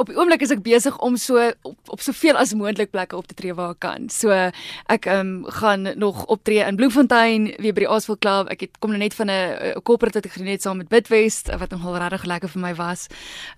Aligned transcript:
op 0.00 0.08
die 0.10 0.16
oomblik 0.16 0.42
is 0.44 0.52
ek 0.54 0.62
besig 0.64 0.96
om 1.04 1.16
so 1.20 1.40
op, 1.68 1.78
op 1.92 2.00
soveel 2.00 2.38
as 2.40 2.54
moontlik 2.56 2.90
plekke 2.94 3.16
op 3.18 3.28
te 3.28 3.36
tree 3.36 3.54
waar 3.56 3.74
ek 3.74 3.82
kan. 3.84 4.08
So 4.12 4.32
ek 4.32 5.06
ehm 5.06 5.18
um, 5.20 5.44
gaan 5.60 5.88
nog 6.00 6.24
optree 6.32 6.64
in 6.64 6.76
Bloemfontein 6.76 7.50
weer 7.58 7.74
by 7.76 7.84
die 7.84 7.90
Asphalt 7.90 8.22
Club. 8.24 8.48
Ek 8.52 8.64
het 8.66 8.78
kom 8.80 8.94
nou 8.94 9.00
net 9.00 9.14
van 9.14 9.30
'n 9.30 9.82
corporate 9.84 10.18
wat 10.18 10.26
ek 10.26 10.32
gedoen 10.32 10.52
het 10.52 10.62
saam 10.62 10.80
met 10.80 10.88
Bitwest 10.88 11.50
wat 11.58 11.70
nogal 11.70 11.96
regtig 11.96 12.24
lekker 12.24 12.48
vir 12.48 12.60
my 12.60 12.74
was. 12.74 13.06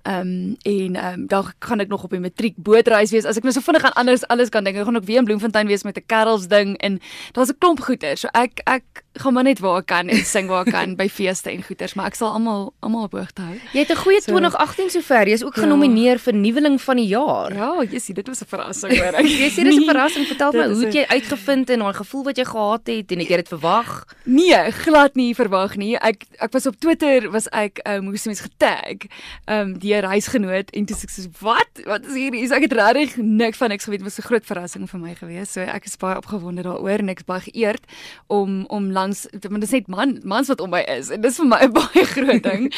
Ehm 0.03 0.21
um, 0.21 0.57
en 0.63 0.97
ehm 0.97 1.21
um, 1.21 1.27
dan 1.27 1.53
gaan 1.59 1.81
ek 1.81 1.89
nog 1.89 2.05
op 2.05 2.11
die 2.11 2.21
matriek 2.21 2.57
bootreis 2.57 3.11
wees. 3.11 3.25
As 3.25 3.37
ek 3.37 3.43
nou 3.43 3.53
so 3.53 3.61
vinnig 3.61 3.85
aan 3.85 3.93
anders 3.93 4.27
alles 4.27 4.49
kan 4.49 4.65
dink, 4.65 4.77
ek 4.77 4.85
gaan 4.85 4.97
ook 4.97 5.05
weer 5.07 5.19
in 5.19 5.25
Bloemfontein 5.25 5.67
wees 5.67 5.83
met 5.83 5.97
'n 5.97 6.07
carols 6.07 6.49
ding 6.49 6.77
en 6.79 7.01
daar's 7.33 7.51
'n 7.51 7.59
klomp 7.59 7.81
goeie. 7.81 8.17
So 8.17 8.29
ek 8.33 8.61
ek 8.65 9.05
gaan 9.15 9.33
maar 9.33 9.45
net 9.45 9.59
waar 9.59 9.79
ek 9.79 9.87
kan 9.87 10.09
en 10.09 10.25
sing 10.25 10.49
waar 10.49 10.67
ek 10.67 10.73
kan 10.73 10.97
by 10.97 11.09
feeste 11.09 11.51
en 11.51 11.63
goeters, 11.63 11.95
maar 11.95 12.07
ek 12.07 12.15
sal 12.15 12.33
almal 12.33 12.73
almal 12.81 13.05
op 13.09 13.13
hoogte 13.13 13.43
hou. 13.43 13.57
Jy 13.73 13.85
het 13.85 13.91
'n 13.91 13.97
goeie 13.97 14.21
so, 14.21 14.33
2018 14.33 14.91
sover. 14.91 15.29
Jy's 15.29 15.45
ook 15.45 15.57
ja. 15.57 15.63
genomineer 15.63 16.19
vir 16.19 16.32
nuweling 16.35 16.81
van 16.81 16.97
die 16.97 17.07
jaar. 17.07 17.55
Ja, 17.55 17.71
jy 17.83 17.99
sien, 17.99 18.15
dit 18.15 18.27
was 18.27 18.43
'n 18.43 18.49
verrassing 18.49 18.93
hoor. 19.01 19.21
jy 19.23 19.51
sê 19.51 19.65
dis 19.65 19.77
'n 19.77 19.89
verrassing. 19.89 20.27
Vertel 20.27 20.53
my, 20.53 20.67
hoe 20.73 20.85
het 20.85 20.95
jy 20.95 21.05
uitgevind 21.09 21.71
en 21.71 21.79
daai 21.79 21.95
gevoel 21.95 22.25
wat 22.25 22.37
jy 22.37 22.45
gehad 22.45 22.87
het 22.87 23.13
en 23.13 23.19
het 23.19 23.29
jy 23.29 23.37
dit 23.37 23.49
verwag? 23.49 24.05
Nee, 24.25 24.71
glad 24.73 25.15
nie 25.15 25.35
verwag 25.35 25.77
nie. 25.77 25.97
Ek 25.97 26.25
ek 26.39 26.53
was 26.53 26.67
op 26.67 26.77
Twitter 26.81 27.31
was 27.31 27.49
ek 27.53 27.81
um, 27.87 28.05
moes 28.05 28.27
mens 28.27 28.41
getag 28.41 29.07
ehm 29.47 29.61
um, 29.61 29.79
die 29.79 29.95
reisgenoot 29.95 30.71
en 30.71 30.87
toe 30.87 30.97
sê 30.97 31.05
ek 31.05 31.11
so 31.11 31.29
wat? 31.41 31.85
Wat 31.85 32.07
is 32.07 32.15
hier? 32.15 32.35
Is 32.35 32.51
ek 32.51 32.63
het 32.63 32.73
regtig 32.73 33.17
niks 33.17 33.59
van 33.59 33.69
niks 33.69 33.85
geweet. 33.85 34.01
Dit 34.03 34.09
was 34.09 34.19
'n 34.19 34.29
groot 34.29 34.47
verrassing 34.47 34.89
vir 34.91 35.01
my 35.01 35.15
gewees. 35.15 35.53
So 35.53 35.61
ek 35.61 35.85
is 35.85 35.97
baie 35.97 36.17
opgewonde 36.17 36.63
daaroor 36.63 36.99
en 36.99 37.09
ek 37.09 37.19
is 37.19 37.25
baie 37.25 37.41
geëerd 37.41 37.85
om 38.27 38.65
om 38.67 38.91
langs 38.93 39.27
want 39.49 39.61
dit 39.61 39.69
is 39.69 39.71
net 39.71 39.89
man 39.89 40.21
mans 40.25 40.49
wat 40.49 40.61
om 40.61 40.71
my 40.71 40.83
is 40.89 41.11
en 41.11 41.21
dis 41.21 41.39
vir 41.41 41.49
my 41.49 41.61
'n 41.67 41.73
baie 41.73 42.05
groot 42.15 42.43
ding 42.43 42.73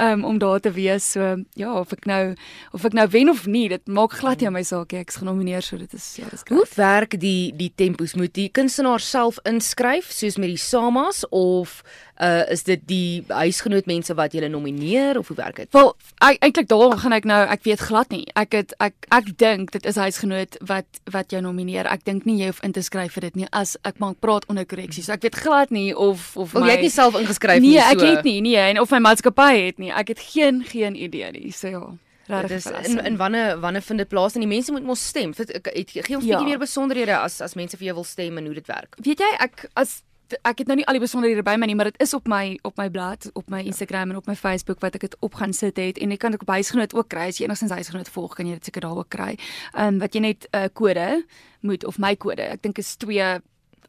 um, 0.00 0.24
om 0.30 0.38
daar 0.38 0.60
te 0.60 0.72
wees 0.72 1.10
so 1.12 1.36
ja 1.54 1.72
of 1.72 1.92
ek 1.92 2.06
nou 2.06 2.34
of 2.72 2.84
ek 2.84 2.96
nou 2.96 2.99
wen 3.08 3.30
of 3.30 3.46
nie 3.46 3.68
dit 3.68 3.88
maak 3.88 4.12
glad 4.12 4.40
nie 4.40 4.48
aan 4.50 4.56
my 4.58 4.64
saak 4.66 4.92
ek 4.92 5.08
is 5.12 5.20
genomineer 5.22 5.62
so 5.62 5.78
dit 5.80 5.92
is 5.94 6.06
ja 6.20 6.28
dis 6.30 6.44
Hoe 6.48 6.66
werk 6.76 7.18
die 7.20 7.52
die 7.56 7.72
tempos 7.74 8.14
moet 8.14 8.34
die 8.34 8.48
kunstenaar 8.48 9.00
self 9.00 9.38
inskryf 9.48 10.10
soos 10.12 10.36
met 10.36 10.52
die 10.52 10.60
SAMAs 10.60 11.24
of 11.30 11.82
uh 12.20 12.44
is 12.52 12.62
dit 12.68 12.80
die 12.88 13.24
huisgenoot 13.28 13.86
mense 13.88 14.14
wat 14.14 14.34
jy 14.36 14.48
nomineer 14.48 15.18
of 15.18 15.30
hoe 15.32 15.36
werk 15.38 15.56
dit? 15.62 15.68
Wel 15.72 15.94
eintlik 16.20 16.68
daar 16.68 16.98
gaan 17.00 17.14
ek 17.16 17.24
nou 17.28 17.38
ek 17.48 17.64
weet 17.64 17.80
glad 17.80 18.12
nie. 18.12 18.26
Ek 18.36 18.52
het 18.58 18.74
ek 18.84 19.08
ek 19.08 19.30
dink 19.40 19.72
dit 19.72 19.86
is 19.88 19.96
huisgenoot 19.96 20.58
wat 20.68 21.00
wat 21.12 21.32
jou 21.32 21.40
nomineer. 21.40 21.88
Ek 21.88 22.04
dink 22.04 22.28
nie 22.28 22.36
jy 22.42 22.50
hoef 22.52 22.60
in 22.66 22.76
te 22.76 22.84
skryf 22.84 23.16
vir 23.16 23.30
dit 23.30 23.40
nie 23.42 23.48
as 23.56 23.76
ek 23.88 24.02
maak 24.04 24.20
praat 24.20 24.44
onder 24.52 24.68
korreksie. 24.68 25.04
So 25.06 25.16
ek 25.16 25.24
weet 25.24 25.40
glad 25.40 25.72
nie 25.72 25.94
of 25.96 26.36
of 26.36 26.52
my 26.54 26.68
Jy 26.68 26.76
het 26.76 26.86
nie 26.88 26.92
self 26.92 27.16
ingeskryf 27.16 27.62
nie. 27.64 27.74
Nee, 27.78 27.88
ek 27.88 28.04
so. 28.04 28.12
het 28.12 28.28
nie 28.28 28.40
nee 28.44 28.60
en 28.68 28.84
of 28.84 28.92
my 28.92 29.00
maatskappy 29.08 29.52
het 29.56 29.80
nie. 29.80 29.92
Ek 29.92 30.12
het 30.12 30.20
geen 30.20 30.60
geen 30.68 30.96
idee 30.96 31.32
nie. 31.32 31.56
So 31.56 31.72
ja. 31.72 31.84
Dit 32.30 32.50
is 32.50 32.66
in 32.66 32.98
in 33.04 33.16
wanneer 33.16 33.60
wanneer 33.60 33.82
vind 33.82 33.98
dit 33.98 34.08
plaas 34.08 34.34
en 34.34 34.40
die 34.40 34.48
mense 34.48 34.72
moet 34.72 34.84
mos 34.86 35.06
stem. 35.06 35.32
Het 35.36 35.50
gee 35.60 36.16
ons 36.16 36.24
'n 36.24 36.28
bietjie 36.28 36.30
ja. 36.30 36.42
meer 36.42 36.58
besonderhede 36.58 37.16
as 37.18 37.40
as 37.40 37.54
mense 37.54 37.76
vir 37.76 37.84
jou 37.84 37.94
wil 37.94 38.04
stem 38.04 38.38
en 38.38 38.44
hoe 38.44 38.54
dit 38.54 38.66
werk. 38.66 38.96
Weet 39.02 39.18
jy 39.18 39.34
ek 39.38 39.68
as 39.74 40.02
ek 40.46 40.58
het 40.62 40.68
nou 40.70 40.76
nie 40.78 40.86
al 40.86 40.94
die 40.94 41.02
besonderhede 41.02 41.42
by 41.42 41.56
my 41.58 41.66
nie, 41.66 41.74
maar 41.74 41.90
dit 41.90 42.00
is 42.02 42.14
op 42.14 42.28
my 42.28 42.58
op 42.62 42.76
my 42.76 42.88
blad, 42.90 43.30
op 43.34 43.50
my 43.50 43.62
Instagram 43.66 44.10
en 44.10 44.16
op 44.16 44.26
my 44.26 44.36
Facebook 44.36 44.80
wat 44.80 44.94
ek 44.94 45.00
dit 45.00 45.16
op 45.20 45.34
gaan 45.34 45.52
sit 45.52 45.76
het 45.76 45.98
en 45.98 46.10
jy 46.10 46.16
kan 46.16 46.30
dit 46.30 46.40
op 46.40 46.48
huisgenoot 46.48 46.94
ook 46.94 47.08
kry. 47.08 47.28
As 47.28 47.38
jy 47.38 47.44
enigstens 47.44 47.70
huisgenoot 47.70 48.08
volg, 48.08 48.34
kan 48.34 48.46
jy 48.46 48.52
dit 48.52 48.64
seker 48.64 48.80
daar 48.80 48.96
ook 49.02 49.08
kry. 49.08 49.36
Ehm 49.74 49.94
um, 49.94 49.98
wat 49.98 50.14
jy 50.14 50.20
net 50.20 50.46
'n 50.52 50.56
uh, 50.56 50.68
kode 50.72 51.24
moet 51.60 51.84
of 51.84 51.98
my 51.98 52.16
kode. 52.16 52.42
Ek 52.42 52.62
dink 52.62 52.78
is 52.78 52.96
2 52.96 53.40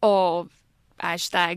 oh 0.02 0.45
hashtag 0.45 0.60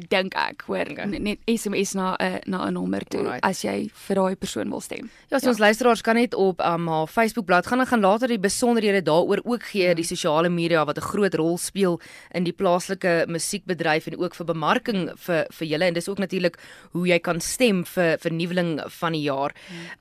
dink 0.09 0.35
ek 0.35 0.65
hoor 0.67 0.91
okay. 0.91 1.07
net 1.07 1.39
SMS 1.47 1.95
na 1.95 2.17
'n 2.19 2.25
uh, 2.25 2.39
na 2.47 2.67
'n 2.67 2.73
nommer 2.73 3.05
toe 3.05 3.21
Alright. 3.21 3.45
as 3.45 3.63
jy 3.63 3.91
vir 4.09 4.17
daai 4.17 4.37
persoon 4.37 4.71
wil 4.71 4.81
stem. 4.81 5.11
Ja, 5.31 5.39
so 5.39 5.47
ja. 5.47 5.51
ons 5.51 5.59
luisteraars 5.59 6.03
kan 6.03 6.17
net 6.17 6.35
op 6.35 6.61
um, 6.61 6.89
haar 6.89 7.07
Facebook 7.07 7.47
bladsy 7.47 7.69
gaan 7.69 7.81
en 7.81 7.87
gaan 7.87 8.01
later 8.01 8.29
die 8.29 8.39
besonderhede 8.39 9.03
daaroor 9.03 9.41
ook 9.45 9.63
gee, 9.63 9.89
ja. 9.89 9.95
die 9.95 10.05
sosiale 10.05 10.49
media 10.49 10.85
wat 10.85 10.99
'n 10.99 11.09
groot 11.11 11.35
rol 11.35 11.59
speel 11.59 12.01
in 12.33 12.45
die 12.45 12.53
plaaslike 12.53 13.25
musiekbedryf 13.29 14.07
en 14.07 14.19
ook 14.19 14.35
vir 14.35 14.47
bemarking 14.47 15.11
vir 15.17 15.47
vir 15.51 15.67
julle 15.67 15.85
en 15.85 15.95
dis 15.95 16.09
ook 16.09 16.19
natuurlik 16.19 16.57
hoe 16.93 17.07
jy 17.07 17.19
kan 17.19 17.41
stem 17.41 17.85
vir 17.85 18.19
vernuweling 18.19 18.81
van 19.01 19.13
die 19.13 19.23
jaar. 19.23 19.53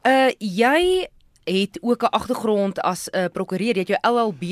Ja. 0.03 0.29
Uh 0.29 0.31
jy 0.39 1.07
het 1.45 1.77
ook 1.81 2.03
'n 2.03 2.11
agtergrond 2.11 2.79
as 2.81 3.09
'n 3.09 3.17
uh, 3.17 3.25
prokureur, 3.33 3.75
jy 3.75 3.79
het 3.79 3.87
jou 3.87 3.99
LLB 4.01 4.43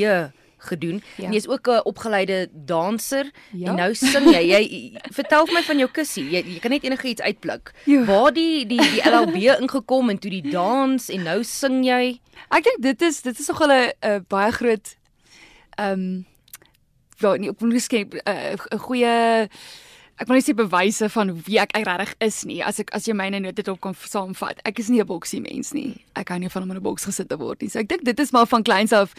gedoen. 0.61 1.03
Ja. 1.17 1.25
En 1.25 1.33
jy's 1.33 1.47
ook 1.47 1.67
'n 1.67 1.83
opgeleide 1.83 2.49
danser 2.51 3.31
ja. 3.51 3.69
en 3.69 3.75
nou 3.75 3.93
sing 3.93 4.29
jy. 4.29 4.43
Jy 4.53 4.63
vertel 5.19 5.45
my 5.53 5.63
van 5.63 5.77
jou 5.77 5.89
kussie. 5.91 6.29
Jy, 6.29 6.43
jy 6.45 6.59
kan 6.59 6.71
net 6.71 6.83
enigiets 6.83 7.21
uitblik. 7.21 7.73
Ja. 7.85 8.03
Waar 8.05 8.33
die 8.33 8.65
die 8.65 8.81
die 8.81 9.03
LLB 9.09 9.35
ingekom 9.59 10.09
en 10.09 10.19
toe 10.19 10.31
die 10.31 10.51
dans 10.51 11.09
en 11.09 11.23
nou 11.23 11.43
sing 11.43 11.85
jy. 11.85 12.19
Ek 12.49 12.63
dink 12.63 12.81
dit 12.81 13.01
is 13.01 13.21
dit 13.21 13.39
is 13.39 13.47
nog 13.47 13.61
'n 13.67 14.25
baie 14.27 14.51
groot 14.51 14.97
ehm 15.75 15.91
um, 15.91 16.25
wel 17.17 17.35
nie 17.35 17.49
op 17.49 17.61
miskien 17.61 18.09
'n 18.25 18.77
goeie 18.77 19.47
ek 20.19 20.27
wil 20.29 20.37
nie 20.37 20.43
sê 20.45 20.53
bewyse 20.57 21.07
van 21.09 21.31
wie 21.47 21.57
ek 21.61 21.73
regtig 21.77 22.13
is 22.21 22.43
nie. 22.45 22.59
As 22.63 22.79
ek 22.79 22.91
as 22.97 23.07
jy 23.07 23.15
myne 23.17 23.39
nou 23.39 23.51
net 23.51 23.67
op 23.71 23.79
kan 23.81 23.95
saamvat. 23.95 24.59
Ek 24.65 24.79
is 24.79 24.89
nie 24.89 25.01
'n 25.01 25.07
boksie 25.07 25.41
mens 25.41 25.73
nie. 25.73 26.03
Ek 26.15 26.29
hou 26.29 26.39
nie 26.39 26.49
van 26.49 26.63
om 26.63 26.71
in 26.71 26.77
'n 26.77 26.83
boks 26.83 27.05
gesit 27.05 27.29
te 27.29 27.37
word 27.37 27.61
nie. 27.61 27.69
So 27.69 27.79
ek 27.79 27.87
dink 27.87 28.03
dit 28.03 28.19
is 28.19 28.31
maar 28.31 28.45
van 28.45 28.63
kleins 28.63 28.91
af 28.91 29.13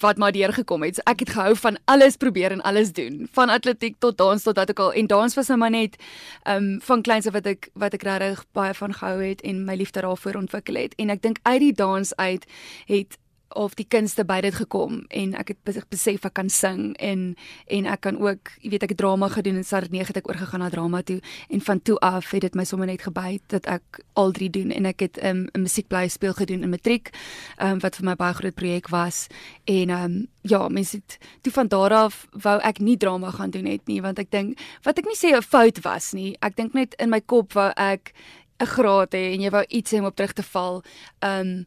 wat 0.00 0.18
maar 0.18 0.32
deur 0.32 0.52
gekom 0.52 0.82
het. 0.82 0.96
So 0.96 1.02
ek 1.06 1.20
het 1.20 1.30
gehou 1.30 1.56
van 1.56 1.78
alles 1.86 2.16
probeer 2.16 2.52
en 2.52 2.60
alles 2.62 2.92
doen, 2.92 3.28
van 3.32 3.50
atletiek 3.50 3.96
tot 3.98 4.16
dans 4.16 4.42
tot 4.42 4.56
wat 4.56 4.70
ook 4.70 4.78
al. 4.78 4.92
En 4.92 5.06
dans 5.06 5.34
was 5.34 5.48
nou 5.48 5.58
maar 5.58 5.70
net 5.70 5.96
ehm 6.44 6.56
um, 6.56 6.80
van 6.80 7.02
kleins 7.02 7.26
af 7.26 7.32
wat 7.32 7.46
ek 7.46 7.70
wat 7.74 7.94
ek 7.94 8.02
regtig 8.02 8.44
baie 8.52 8.74
van 8.74 8.92
gehou 8.92 9.22
het 9.22 9.40
en 9.42 9.64
my 9.64 9.74
liefde 9.74 10.00
daarvoor 10.00 10.34
ontwikkel 10.34 10.74
het. 10.74 10.94
En 10.96 11.10
ek 11.10 11.22
dink 11.22 11.38
uit 11.42 11.60
die 11.60 11.72
dans 11.72 12.16
uit 12.16 12.46
het 12.86 13.18
of 13.58 13.74
die 13.74 13.86
kunste 13.90 14.22
by 14.28 14.38
dit 14.44 14.54
gekom 14.54 15.00
en 15.10 15.34
ek 15.38 15.52
het 15.52 15.86
besef 15.90 16.26
ek 16.28 16.36
kan 16.38 16.50
sing 16.52 16.92
en 17.02 17.34
en 17.66 17.88
ek 17.90 18.04
kan 18.06 18.18
ook 18.22 18.52
jy 18.62 18.70
weet 18.74 18.86
ek 18.86 18.94
het 18.94 19.00
drama 19.02 19.28
gedoen 19.32 19.58
en 19.58 19.66
Sarah 19.66 19.90
9 19.90 20.12
het 20.12 20.20
ek 20.20 20.30
oorgegaan 20.30 20.62
na 20.62 20.70
drama 20.70 21.02
toe 21.02 21.18
en 21.50 21.64
van 21.66 21.82
toe 21.82 21.98
af 22.04 22.30
het 22.30 22.46
dit 22.46 22.58
my 22.58 22.64
sommer 22.68 22.86
net 22.86 23.02
gebyt 23.02 23.42
dat 23.50 23.66
ek 23.66 24.00
al 24.14 24.30
drie 24.36 24.50
doen 24.54 24.70
en 24.70 24.86
ek 24.86 25.02
het 25.08 25.18
'n 25.18 25.48
um, 25.54 25.62
musiekbly 25.66 26.06
speel 26.08 26.34
gedoen 26.38 26.62
in 26.62 26.70
matriek 26.70 27.10
um, 27.58 27.82
wat 27.82 27.96
vir 27.98 28.04
my 28.04 28.14
baie 28.14 28.34
groot 28.34 28.54
projek 28.54 28.88
was 28.94 29.26
en 29.64 29.90
um, 29.90 30.26
ja 30.42 30.68
mense 30.68 30.96
het 30.96 31.18
toe 31.42 31.52
van 31.52 31.68
daar 31.68 31.92
af 31.92 32.26
wou 32.32 32.58
ek 32.62 32.78
nie 32.78 32.96
drama 32.96 33.30
gaan 33.30 33.50
doen 33.50 33.64
net 33.64 33.86
nie 33.86 34.00
want 34.00 34.18
ek 34.18 34.30
dink 34.30 34.58
wat 34.82 34.98
ek 34.98 35.06
nie 35.06 35.18
sê 35.18 35.34
'n 35.34 35.42
fout 35.42 35.82
was 35.82 36.12
nie 36.12 36.36
ek 36.40 36.56
dink 36.56 36.74
net 36.74 36.94
in 36.98 37.10
my 37.10 37.20
kop 37.20 37.52
wou 37.52 37.72
ek 37.76 38.14
'n 38.60 38.66
graad 38.66 39.14
hê 39.14 39.34
en 39.34 39.40
jy 39.40 39.50
wou 39.50 39.64
iets 39.68 39.92
hê 39.92 39.98
om 39.98 40.06
op 40.06 40.16
terug 40.16 40.32
te 40.32 40.42
val 40.42 40.82
um 41.22 41.66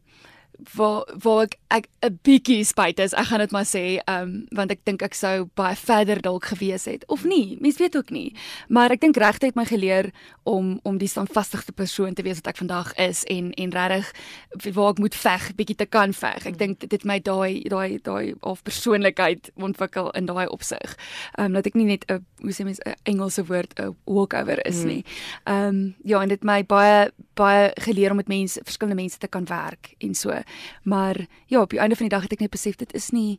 waar 0.74 1.04
waar 1.22 1.42
ek 1.42 1.56
ek 1.68 1.88
'n 2.02 2.18
bietjie 2.22 2.64
spyt 2.64 2.98
is. 2.98 3.12
Ek 3.12 3.26
gaan 3.26 3.38
dit 3.38 3.50
maar 3.50 3.64
sê, 3.64 3.98
ehm 4.04 4.22
um, 4.22 4.46
want 4.50 4.70
ek 4.70 4.84
dink 4.84 5.02
ek 5.02 5.14
sou 5.14 5.48
baie 5.54 5.76
verder 5.76 6.20
dalk 6.20 6.44
gewees 6.44 6.84
het 6.84 7.04
of 7.06 7.24
nie. 7.24 7.56
Mens 7.60 7.78
weet 7.78 7.96
ook 7.96 8.10
nie. 8.10 8.34
Maar 8.68 8.90
ek 8.90 9.00
dink 9.00 9.16
regtig 9.16 9.48
het 9.48 9.56
my 9.56 9.64
geleer 9.64 10.12
om 10.42 10.80
om 10.82 10.98
die 10.98 11.08
standvastige 11.08 11.72
persoon 11.72 12.14
te 12.14 12.22
wees 12.22 12.36
wat 12.36 12.46
ek 12.46 12.56
vandag 12.56 12.94
is 12.94 13.24
en 13.24 13.52
en 13.52 13.70
regtig 13.70 14.12
waar 14.74 14.90
ek 14.90 14.98
moet 14.98 15.14
veg, 15.14 15.54
bietjie 15.54 15.76
te 15.76 15.86
kan 15.86 16.12
veg. 16.12 16.46
Ek 16.46 16.58
dink 16.58 16.80
dit 16.80 16.90
het 16.92 17.04
my 17.04 17.18
daai 17.20 17.62
daai 17.68 17.98
daai 18.02 18.34
of 18.40 18.62
persoonlikheid 18.62 19.50
ontwikkel 19.54 20.10
in 20.10 20.26
daai 20.26 20.46
opsig. 20.46 20.96
Ehm 21.38 21.46
um, 21.46 21.52
dat 21.52 21.66
ek 21.66 21.74
nie 21.74 21.86
net 21.86 22.04
'n 22.08 22.24
hoe 22.42 22.52
sê 22.52 22.64
mens 22.64 22.80
'n 22.84 22.94
Engelse 23.04 23.44
woord 23.44 23.78
'n 23.78 23.96
walkover 24.04 24.66
is 24.66 24.78
hmm. 24.78 24.88
nie. 24.88 25.04
Ehm 25.44 25.68
um, 25.68 25.94
ja, 26.04 26.22
en 26.22 26.28
dit 26.28 26.42
my 26.42 26.64
baie 26.64 27.10
baie 27.34 27.70
geleer 27.74 28.10
om 28.10 28.16
met 28.16 28.28
mense, 28.28 28.60
verskillende 28.64 29.00
mense 29.00 29.18
te 29.18 29.28
kan 29.28 29.44
werk 29.44 29.94
en 29.98 30.14
so. 30.14 30.42
Maar 30.82 31.26
ja, 31.46 31.60
op 31.60 31.70
die 31.70 31.78
einde 31.78 31.96
van 31.96 32.08
die 32.08 32.14
dag 32.14 32.22
het 32.22 32.32
ek 32.32 32.40
net 32.40 32.50
besef 32.50 32.76
dit 32.76 32.92
is 32.94 33.10
nie 33.10 33.38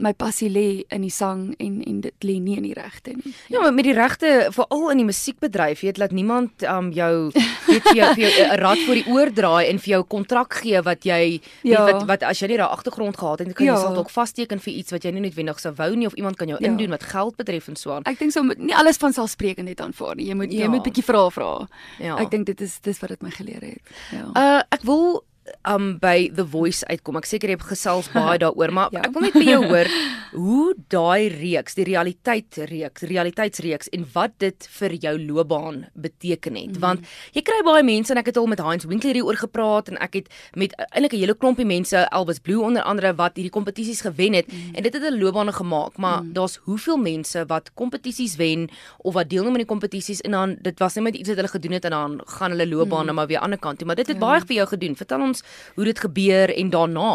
my 0.00 0.12
passie 0.16 0.48
lê 0.50 0.82
in 0.92 1.04
die 1.04 1.12
sang 1.12 1.52
en 1.62 1.78
en 1.86 2.00
dit 2.04 2.26
lê 2.26 2.36
nie 2.42 2.56
in 2.58 2.66
die 2.66 2.74
regte 2.74 3.14
nie. 3.14 3.32
Ja, 3.52 3.60
maar 3.62 3.74
met 3.74 3.86
die 3.86 3.94
regte 3.94 4.30
veral 4.54 4.90
in 4.94 5.02
die 5.02 5.06
musiekbedryf, 5.06 5.84
weet 5.86 6.00
laat 6.02 6.14
niemand 6.16 6.64
um 6.70 6.90
jou 6.94 7.30
weet 7.68 7.86
vir 7.86 7.98
jou 8.00 8.08
vir 8.14 8.22
jou 8.24 8.32
'n 8.44 8.58
rad 8.60 8.78
voor 8.86 8.94
die 8.94 9.06
oor 9.12 9.32
draai 9.32 9.68
en 9.70 9.78
vir 9.78 9.90
jou 9.94 10.02
kontrak 10.02 10.54
gee 10.62 10.82
wat 10.82 11.04
jy 11.04 11.40
ja. 11.62 11.84
weet 11.84 11.94
wat 11.94 12.06
wat 12.06 12.22
as 12.22 12.40
jy 12.40 12.48
nie 12.48 12.58
daai 12.58 12.70
agtergrond 12.70 13.16
gehad 13.16 13.38
het, 13.38 13.48
dan 13.48 13.54
kan 13.54 13.66
jy 13.66 13.72
ja. 13.72 13.80
sal 13.80 13.94
dalk 13.94 14.10
vasteken 14.10 14.60
vir 14.60 14.72
iets 14.74 14.90
wat 14.90 15.04
jy 15.04 15.10
nie 15.10 15.20
noodwendig 15.20 15.60
sou 15.60 15.72
wou 15.74 15.94
nie 15.94 16.06
of 16.06 16.14
iemand 16.14 16.36
kan 16.36 16.48
jou 16.48 16.58
ja. 16.60 16.66
indoen 16.66 16.90
wat 16.90 17.02
geld 17.02 17.36
betref 17.36 17.68
en 17.68 17.76
so 17.76 17.92
aan. 17.92 18.02
Ek 18.04 18.18
dink 18.18 18.32
so 18.32 18.42
nie 18.42 18.74
alles 18.74 18.96
van 18.96 19.12
selfsprekend 19.12 19.68
net 19.68 19.80
aanvaar 19.80 20.16
nie. 20.16 20.26
Jy 20.26 20.34
moet 20.34 20.52
ja. 20.52 20.64
jy 20.64 20.68
moet 20.68 20.82
bietjie 20.82 21.04
vra 21.04 21.30
vra. 21.30 21.68
Ja. 21.98 22.18
Ek 22.18 22.30
dink 22.30 22.46
dit 22.46 22.60
is 22.60 22.80
dis 22.80 22.98
wat 22.98 23.10
dit 23.10 23.22
my 23.22 23.30
geleer 23.30 23.62
het. 23.62 23.82
Ja. 24.10 24.26
Uh 24.34 24.62
ek 24.70 24.82
wil 24.82 25.22
um 25.68 25.98
by 26.00 26.30
The 26.34 26.44
Voice 26.46 26.86
uitkom. 26.88 27.18
Ek 27.20 27.28
seker 27.28 27.50
jy 27.50 27.56
het 27.58 27.66
gesels 27.68 28.10
baie 28.12 28.38
daaroor, 28.42 28.72
maar 28.74 28.92
ja. 28.94 29.04
ek 29.06 29.14
wil 29.14 29.26
net 29.26 29.36
by 29.36 29.44
jou 29.46 29.60
hoor 29.68 29.90
hoe 30.34 30.74
daai 30.90 31.28
reeks, 31.30 31.76
die 31.78 31.86
realiteit 31.86 32.58
reeks, 32.70 33.04
realiteitsreeks 33.06 33.90
en 33.94 34.06
wat 34.14 34.34
dit 34.42 34.66
vir 34.78 34.96
jou 35.04 35.14
loopbaan 35.20 35.84
beteken 35.94 36.58
het. 36.58 36.74
Mm. 36.74 36.80
Want 36.82 37.12
jy 37.36 37.44
kry 37.46 37.60
baie 37.66 37.84
mense 37.86 38.12
en 38.14 38.20
ek 38.20 38.32
het 38.32 38.40
al 38.40 38.48
met 38.50 38.62
Heinz 38.64 38.88
Winkler 38.90 39.14
hieroor 39.14 39.38
gepraat 39.44 39.92
en 39.92 40.00
ek 40.02 40.20
het 40.20 40.32
met 40.58 40.74
eintlik 40.90 41.14
'n 41.14 41.22
hele 41.22 41.34
klompie 41.34 41.66
mense, 41.66 42.06
Elvis 42.10 42.40
Blue 42.40 42.60
onder 42.60 42.82
andere 42.82 43.14
wat 43.14 43.36
hierdie 43.36 43.54
kompetisies 43.54 44.00
gewen 44.00 44.34
het 44.34 44.50
mm. 44.50 44.74
en 44.74 44.82
dit 44.82 44.92
het 44.92 45.02
'n 45.02 45.20
loopbaan 45.20 45.52
gemaak, 45.52 45.96
maar 45.96 46.22
mm. 46.22 46.32
daar's 46.32 46.58
hoeveel 46.66 46.96
mense 46.96 47.44
wat 47.46 47.70
kompetisies 47.74 48.36
wen 48.36 48.68
of 48.98 49.14
wat 49.14 49.30
deelneem 49.30 49.52
aan 49.52 49.64
die 49.64 49.72
kompetisies 49.74 50.20
en 50.20 50.30
dan 50.30 50.56
dit 50.60 50.78
was 50.78 50.94
net 50.94 51.14
iets 51.14 51.28
wat 51.28 51.36
hulle 51.36 51.48
gedoen 51.48 51.72
het 51.72 51.84
en 51.84 51.90
dan 51.90 52.20
gaan 52.24 52.50
hulle 52.50 52.68
loopbaan 52.68 53.00
mm. 53.00 53.06
nou 53.06 53.14
maar 53.14 53.26
weer 53.26 53.38
aan 53.38 53.50
die 53.50 53.54
ander 53.54 53.58
kant 53.58 53.78
toe, 53.78 53.86
maar 53.86 53.96
dit 53.96 54.06
het 54.06 54.16
ja. 54.16 54.26
baie 54.26 54.40
vir 54.40 54.56
jou 54.56 54.66
gedoen. 54.68 54.96
Vertel 54.96 55.20
ons 55.20 55.33
ons 55.34 55.44
hoe 55.74 55.84
dit 55.90 55.98
gebeur 56.06 56.54
en 56.54 56.70
daarna. 56.70 57.12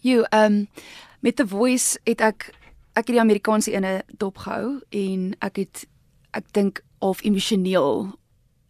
Jo, 0.00 0.22
ehm 0.30 0.62
um, 0.62 0.68
met 1.22 1.36
The 1.36 1.46
Voice 1.46 1.98
het 2.04 2.20
ek 2.20 2.50
ek 2.92 3.06
het 3.06 3.14
die 3.14 3.20
Amerikaanse 3.20 3.72
ene 3.72 4.02
dopgehou 4.18 4.82
en 4.90 5.32
ek 5.40 5.62
het 5.62 5.84
ek 6.36 6.48
dink 6.52 6.82
of 6.98 7.22
emosioneel 7.22 8.10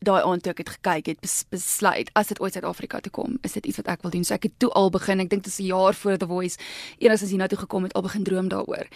daai 0.05 0.23
aand 0.23 0.43
toe 0.43 0.53
ek 0.53 0.63
het 0.63 0.73
gekyk 0.77 1.07
het 1.07 1.21
bes, 1.21 1.45
besluit 1.51 2.11
as 2.19 2.29
dit 2.33 2.41
ooit 2.41 2.53
Suid-Afrika 2.53 3.01
toe 3.01 3.13
kom, 3.13 3.39
is 3.43 3.53
dit 3.53 3.67
iets 3.67 3.81
wat 3.81 3.91
ek 3.95 4.03
wil 4.03 4.11
doen. 4.15 4.25
So 4.25 4.35
ek 4.35 4.49
het 4.49 4.59
toe 4.63 4.71
al 4.79 4.91
begin, 4.95 5.21
ek 5.21 5.31
dink 5.31 5.45
dit 5.45 5.53
is 5.53 5.61
'n 5.61 5.71
jaar 5.71 5.95
voor 5.95 6.19
The 6.19 6.27
Voice 6.27 6.59
eers 6.99 7.23
as 7.23 7.31
hiernatoe 7.31 7.59
gekom 7.59 7.83
het, 7.83 7.93
al 7.95 8.03
begin 8.03 8.25
droom 8.25 8.49
daaroor. 8.49 8.87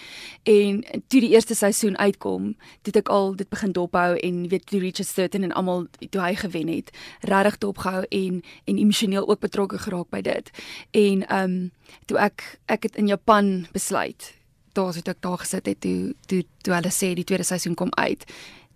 En 0.45 0.85
toe 1.09 1.21
die 1.21 1.31
eerste 1.31 1.55
seisoen 1.55 1.99
uitkom, 1.99 2.57
toe 2.83 2.93
ek 2.93 3.09
al 3.09 3.37
dit 3.37 3.49
begin 3.49 3.73
dophou 3.73 4.17
en 4.19 4.49
weet 4.49 4.67
toe 4.67 4.81
Richard 4.81 5.09
Sturton 5.09 5.43
en 5.43 5.53
almal 5.53 5.87
toe 6.11 6.21
hy 6.21 6.35
gewen 6.35 6.69
het, 6.69 6.91
regtig 7.21 7.59
dopgehou 7.59 8.05
en 8.09 8.43
en 8.65 8.79
emosioneel 8.79 9.29
ook 9.29 9.41
betrokke 9.41 9.79
geraak 9.79 10.11
by 10.11 10.21
dit. 10.21 10.51
En 10.91 11.27
ehm 11.27 11.45
um, 11.45 11.71
toe 12.07 12.19
ek 12.19 12.59
ek 12.67 12.83
het 12.83 12.97
in 12.97 13.07
Japan 13.07 13.67
besluit 13.73 14.36
daar 14.77 14.95
het 14.95 15.09
ek 15.09 15.23
daar 15.25 15.41
gesit 15.43 15.67
het 15.67 15.81
toe 15.81 16.15
toe 16.29 16.45
toe 16.63 16.75
hulle 16.75 16.93
sê 16.93 17.15
die 17.17 17.25
tweede 17.25 17.45
seisoen 17.49 17.75
kom 17.75 17.91
uit 17.97 18.25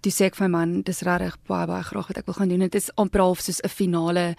toe 0.00 0.12
sê 0.12 0.29
ek 0.31 0.38
vir 0.38 0.49
my 0.49 0.52
man 0.56 0.76
dis 0.88 1.02
regtig 1.06 1.37
baie 1.49 1.69
baie 1.69 1.85
graag 1.85 2.08
wat 2.08 2.20
ek 2.20 2.29
wil 2.29 2.38
gaan 2.38 2.52
doen. 2.52 2.64
Dit 2.64 2.79
is 2.79 2.91
amper 2.97 3.20
half 3.20 3.41
soos 3.44 3.61
'n 3.64 3.69
finale 3.69 4.37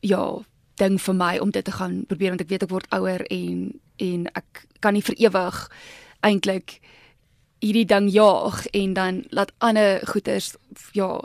ja 0.00 0.40
ding 0.80 0.98
vir 0.98 1.14
my 1.14 1.38
om 1.38 1.50
dit 1.50 1.64
te 1.64 1.72
gaan 1.72 2.04
probeer 2.08 2.30
want 2.30 2.40
ek 2.40 2.48
weet 2.48 2.62
ek 2.62 2.72
word 2.72 2.88
ouer 2.90 3.24
en 3.30 3.80
en 3.98 4.26
ek 4.34 4.66
kan 4.80 4.94
nie 4.94 5.04
vir 5.04 5.16
ewig 5.28 5.68
eintlik 6.24 6.80
hierdie 7.60 7.84
ding 7.84 8.08
jaag 8.08 8.66
en 8.72 8.94
dan 8.94 9.24
laat 9.30 9.52
ander 9.58 10.00
goeters 10.08 10.56
ja 10.96 11.20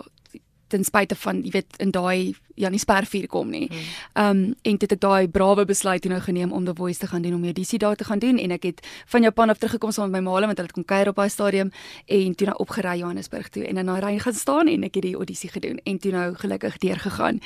ten 0.76 0.84
spyte 0.88 1.16
van 1.16 1.44
jy 1.46 1.56
weet 1.56 1.80
in 1.84 1.94
daai 1.96 2.36
Janie 2.56 2.80
Spervuur 2.80 3.28
kom 3.28 3.50
nie. 3.52 3.68
Ehm 4.14 4.30
um, 4.30 4.54
en 4.64 4.78
dit 4.80 4.92
ek 4.92 5.02
daai 5.04 5.28
brawe 5.28 5.66
besluit 5.68 6.02
toe 6.02 6.12
nou 6.12 6.22
geneem 6.24 6.52
om 6.56 6.66
The 6.66 6.76
Voice 6.76 7.00
te 7.00 7.08
gaan 7.12 7.22
doen 7.22 7.36
om 7.36 7.44
die 7.44 7.52
audisie 7.52 7.80
daar 7.80 7.96
te 7.96 8.08
gaan 8.08 8.20
doen 8.20 8.40
en 8.40 8.52
ek 8.56 8.64
het 8.64 8.80
van 9.12 9.28
Japan 9.28 9.50
af 9.50 9.60
teruggekom 9.60 9.92
saam 9.92 10.12
met 10.12 10.22
my 10.22 10.30
maale 10.30 10.48
want 10.48 10.58
hulle 10.58 10.72
het 10.72 10.76
kom 10.76 10.86
kuier 10.86 11.12
op 11.12 11.20
daai 11.20 11.30
stadium 11.30 11.72
en 12.06 12.36
toe 12.36 12.48
nou 12.48 12.58
opgery 12.64 12.98
Johannesburg 13.00 13.50
toe 13.50 13.66
en 13.68 13.78
in 13.78 13.92
daai 13.92 14.02
ry 14.02 14.18
gaan 14.20 14.34
staan 14.34 14.72
en 14.72 14.84
ek 14.84 14.96
het 14.96 15.04
die 15.04 15.16
audisie 15.16 15.50
gedoen 15.50 15.80
en 15.84 16.00
toe 16.00 16.12
nou 16.12 16.28
gelukkig 16.36 16.78
deur 16.78 17.00
gegaan 17.00 17.40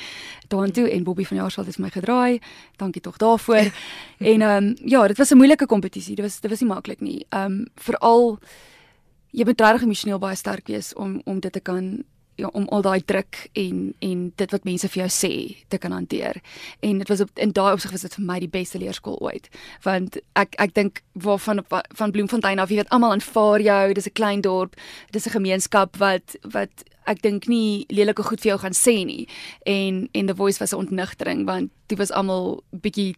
daartoe 0.48 0.88
en 0.90 1.04
Bobby 1.04 1.24
van 1.24 1.36
Jaarsveld 1.36 1.66
het 1.66 1.78
my 1.78 1.90
gedraai. 1.90 2.40
Dankie 2.76 3.02
tog 3.02 3.16
daarvoor. 3.16 3.70
en 4.32 4.40
ehm 4.40 4.64
um, 4.64 4.76
ja, 4.84 5.06
dit 5.06 5.18
was 5.18 5.30
'n 5.30 5.36
moeilike 5.36 5.66
kompetisie. 5.66 6.14
Dit 6.14 6.24
was 6.24 6.40
dit 6.40 6.50
was 6.50 6.60
nie 6.60 6.68
maklik 6.68 7.00
nie. 7.00 7.26
Ehm 7.28 7.44
um, 7.44 7.66
veral 7.74 8.38
jy 9.30 9.44
moet 9.44 9.60
regtig 9.60 9.82
emosioneel 9.82 10.18
baie 10.18 10.36
sterk 10.36 10.66
wees 10.66 10.94
om 10.94 11.20
om 11.24 11.40
dit 11.40 11.52
te 11.52 11.60
kan 11.60 12.04
ja, 12.40 12.50
om 12.56 12.66
al 12.68 12.82
daai 12.82 13.00
druk 13.04 13.48
en 13.58 13.94
en 14.04 14.26
dit 14.36 14.54
wat 14.54 14.66
mense 14.68 14.88
vir 14.88 15.02
jou 15.02 15.08
sê 15.12 15.32
te 15.68 15.78
kan 15.78 15.92
hanteer. 15.92 16.40
En 16.80 16.98
dit 16.98 17.08
was 17.08 17.20
op 17.20 17.30
in 17.34 17.52
daai 17.56 17.72
opsig 17.72 17.92
was 17.94 18.06
dit 18.06 18.16
vir 18.18 18.26
my 18.26 18.38
die 18.42 18.50
beste 18.50 18.80
leerskool 18.80 19.18
ooit. 19.20 19.48
Want 19.84 20.20
ek 20.40 20.56
ek 20.62 20.74
dink 20.74 21.02
waarvan 21.12 21.64
van 21.68 22.14
Bloemfontein 22.14 22.58
af, 22.58 22.70
jy 22.70 22.80
weet 22.80 22.94
almal 22.94 23.16
aanvaar 23.16 23.60
jou, 23.60 23.92
dis 23.92 24.06
'n 24.06 24.18
klein 24.18 24.40
dorp, 24.40 24.76
dis 25.10 25.26
'n 25.26 25.36
gemeenskap 25.38 25.96
wat 25.96 26.36
wat 26.42 26.84
ek 27.06 27.22
dink 27.22 27.48
nie 27.48 27.86
lelike 27.88 28.22
goed 28.22 28.40
vir 28.40 28.50
jou 28.52 28.58
gaan 28.58 28.76
sê 28.76 29.04
nie. 29.04 29.28
En 29.66 30.08
en 30.12 30.26
the 30.26 30.34
voice 30.34 30.58
was 30.58 30.72
'n 30.72 30.82
ontnigtering 30.84 31.46
want 31.46 31.70
dit 31.86 31.98
was 31.98 32.10
almal 32.10 32.62
bietjie 32.70 33.16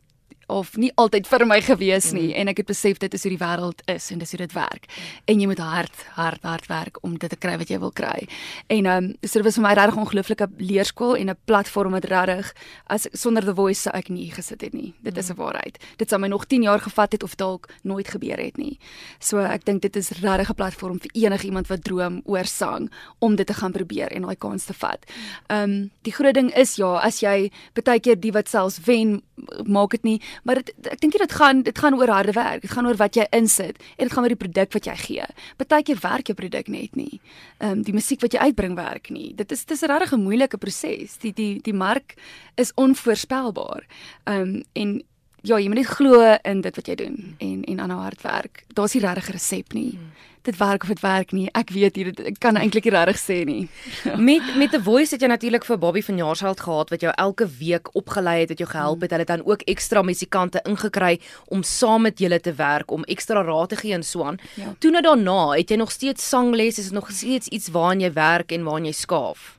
of 0.53 0.77
nie 0.77 0.91
altyd 1.01 1.29
vir 1.31 1.45
my 1.49 1.59
gewees 1.65 2.11
nie 2.13 2.31
mm. 2.31 2.39
en 2.43 2.51
ek 2.53 2.63
het 2.63 2.71
besef 2.71 3.01
dit 3.03 3.15
is 3.17 3.25
hoe 3.25 3.33
die 3.33 3.41
wêreld 3.41 3.83
is 3.91 4.11
en 4.13 4.21
dis 4.21 4.35
hoe 4.35 4.41
dit 4.43 4.55
werk. 4.57 4.89
Mm. 4.89 5.11
En 5.33 5.43
jy 5.43 5.49
moet 5.51 5.63
hard 5.65 6.05
hard 6.19 6.45
hard 6.47 6.69
werk 6.71 7.01
om 7.07 7.17
dit 7.19 7.33
te 7.33 7.39
kry 7.41 7.57
wat 7.61 7.73
jy 7.73 7.79
wil 7.83 7.95
kry. 7.95 8.27
En 8.69 8.87
ehm 8.87 9.11
um, 9.11 9.11
so 9.23 9.41
dit 9.41 9.47
was 9.49 9.59
vir 9.59 9.67
my 9.67 9.75
regtig 9.79 10.01
ongelooflike 10.03 10.49
leerskool 10.59 11.17
en 11.17 11.31
'n 11.31 11.39
platform 11.45 11.97
wat 11.97 12.05
regtig 12.05 12.53
as 12.87 13.09
sonder 13.13 13.45
the 13.45 13.55
voice 13.55 13.91
ek 13.91 14.09
nie 14.09 14.31
gesit 14.31 14.61
het 14.61 14.73
nie. 14.73 14.95
Dit 15.03 15.17
is 15.17 15.29
'n 15.29 15.33
mm. 15.33 15.39
waarheid. 15.39 15.79
Dit 15.97 16.09
sou 16.09 16.21
my 16.21 16.29
nog 16.29 16.47
10 16.47 16.63
jaar 16.63 16.81
gevat 16.81 17.13
het 17.13 17.23
of 17.23 17.35
dalk 17.37 17.69
nooit 17.83 18.09
gebeur 18.09 18.39
het 18.39 18.57
nie. 18.57 18.79
So 19.19 19.39
ek 19.39 19.65
dink 19.65 19.83
dit 19.83 19.97
is 19.97 20.11
regtig 20.11 20.51
'n 20.51 20.55
platform 20.55 21.01
vir 21.01 21.11
enige 21.13 21.47
iemand 21.47 21.67
wat 21.69 21.85
droom 21.85 22.21
oor 22.25 22.45
sang 22.45 22.91
om 23.19 23.37
dit 23.37 23.47
te 23.47 23.55
gaan 23.55 23.73
probeer 23.73 24.13
en 24.13 24.23
daai 24.23 24.37
kans 24.37 24.65
te 24.65 24.75
vat. 24.75 25.05
Ehm 25.49 25.71
um, 25.71 25.91
die 26.03 26.13
groot 26.13 26.35
ding 26.35 26.51
is 26.55 26.77
ja, 26.77 26.99
as 26.99 27.21
jy 27.21 27.51
baie 27.85 28.01
keer 28.01 28.21
die 28.21 28.33
wat 28.33 28.49
selfs 28.49 28.81
wen 28.87 29.23
maak 29.67 29.91
dit 29.97 30.05
nie 30.07 30.19
maar 30.43 30.61
dit 30.61 30.73
ek 30.91 31.01
dink 31.01 31.19
dit 31.19 31.33
gaan 31.33 31.63
dit 31.63 31.79
gaan 31.79 31.95
oor 31.95 32.09
harde 32.09 32.33
werk. 32.33 32.63
Dit 32.63 32.71
gaan 32.71 32.87
oor 32.87 32.99
wat 33.01 33.17
jy 33.17 33.27
insit 33.31 33.79
en 33.97 34.07
dit 34.07 34.13
gaan 34.13 34.25
oor 34.25 34.35
die 34.35 34.43
produk 34.45 34.73
wat 34.73 34.89
jy 34.91 34.97
gee. 34.97 35.29
Partykeer 35.57 36.01
werk 36.03 36.27
jou 36.27 36.37
produk 36.39 36.69
net 36.69 36.97
nie. 36.97 37.21
Ehm 37.59 37.79
um, 37.79 37.83
die 37.83 37.95
musiek 37.95 38.21
wat 38.21 38.35
jy 38.35 38.51
uitbring 38.51 38.77
werk 38.77 39.11
nie. 39.11 39.33
Dit 39.35 39.53
is 39.53 39.65
dis 39.65 39.83
'n 39.83 39.91
regtig 39.91 40.13
'n 40.13 40.23
moeilike 40.23 40.59
proses. 40.59 41.17
Die 41.19 41.33
die 41.33 41.61
die 41.63 41.75
mark 41.75 42.15
is 42.57 42.73
onvoorspelbaar. 42.75 43.87
Ehm 44.25 44.41
um, 44.41 44.63
en 44.73 45.03
ja, 45.43 45.59
jy 45.59 45.67
moet 45.67 45.83
net 45.83 45.87
glo 45.99 46.39
in 46.45 46.61
dit 46.61 46.77
wat 46.77 46.87
jy 46.87 46.95
doen 46.95 47.35
en 47.39 47.65
en 47.65 47.81
aanhou 47.81 48.01
hard 48.01 48.23
werk. 48.23 48.65
Daar's 48.75 48.95
nie 48.95 49.03
regtig 49.03 49.29
'n 49.29 49.33
resep 49.33 49.73
nie. 49.73 49.99
Hmm 49.99 50.32
dit 50.43 50.57
werk 50.57 50.83
of 50.83 50.89
dit 50.89 51.01
werk 51.01 51.33
nie. 51.33 51.49
Ek 51.53 51.71
weet 51.71 51.97
hier 51.97 52.11
ek 52.27 52.39
kan 52.43 52.59
eintlik 52.59 52.89
nie 52.89 52.95
regtig 52.95 53.21
sê 53.21 53.39
nie. 53.49 53.69
met 54.29 54.43
met 54.57 54.75
'n 54.75 54.83
voice 54.83 55.15
het 55.15 55.23
jy 55.23 55.29
natuurlik 55.29 55.65
vir 55.65 55.79
Bobby 55.79 56.03
van 56.03 56.17
Jaarsveld 56.17 56.61
gehad 56.61 56.91
wat 56.91 57.01
jou 57.01 57.13
elke 57.17 57.47
week 57.59 57.89
opgelei 57.95 58.41
het, 58.41 58.49
wat 58.49 58.59
jou 58.59 58.71
gehelp 58.71 59.01
het. 59.01 59.11
Hulle 59.11 59.25
het 59.27 59.35
dan 59.35 59.47
ook 59.47 59.63
ekstra 59.63 60.03
musikante 60.03 60.61
ingekry 60.65 61.21
om 61.47 61.63
saam 61.63 62.03
met 62.03 62.19
julle 62.19 62.41
te 62.41 62.53
werk 62.53 62.91
om 62.91 63.05
ekstra 63.05 63.43
raad 63.43 63.69
te 63.69 63.77
gee 63.77 63.93
en 63.93 64.03
so 64.03 64.25
aan. 64.25 64.39
Ja. 64.55 64.75
Toe 64.79 64.91
nou 64.91 65.03
daarna, 65.03 65.51
het 65.57 65.71
jy 65.71 65.77
nog 65.77 65.91
steeds 65.91 66.29
sangles, 66.29 66.79
is 66.79 66.85
dit 66.85 66.93
nog 66.93 67.11
steeds 67.11 67.49
iets 67.49 67.69
waaraan 67.69 68.01
jy 68.01 68.13
werk 68.13 68.53
en 68.53 68.65
waaraan 68.65 68.85
jy 68.85 68.93
skaaf? 68.93 69.59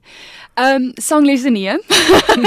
Ehm 0.54 0.76
um, 0.76 0.92
sanglesse 1.02 1.50
nie. 1.50 1.70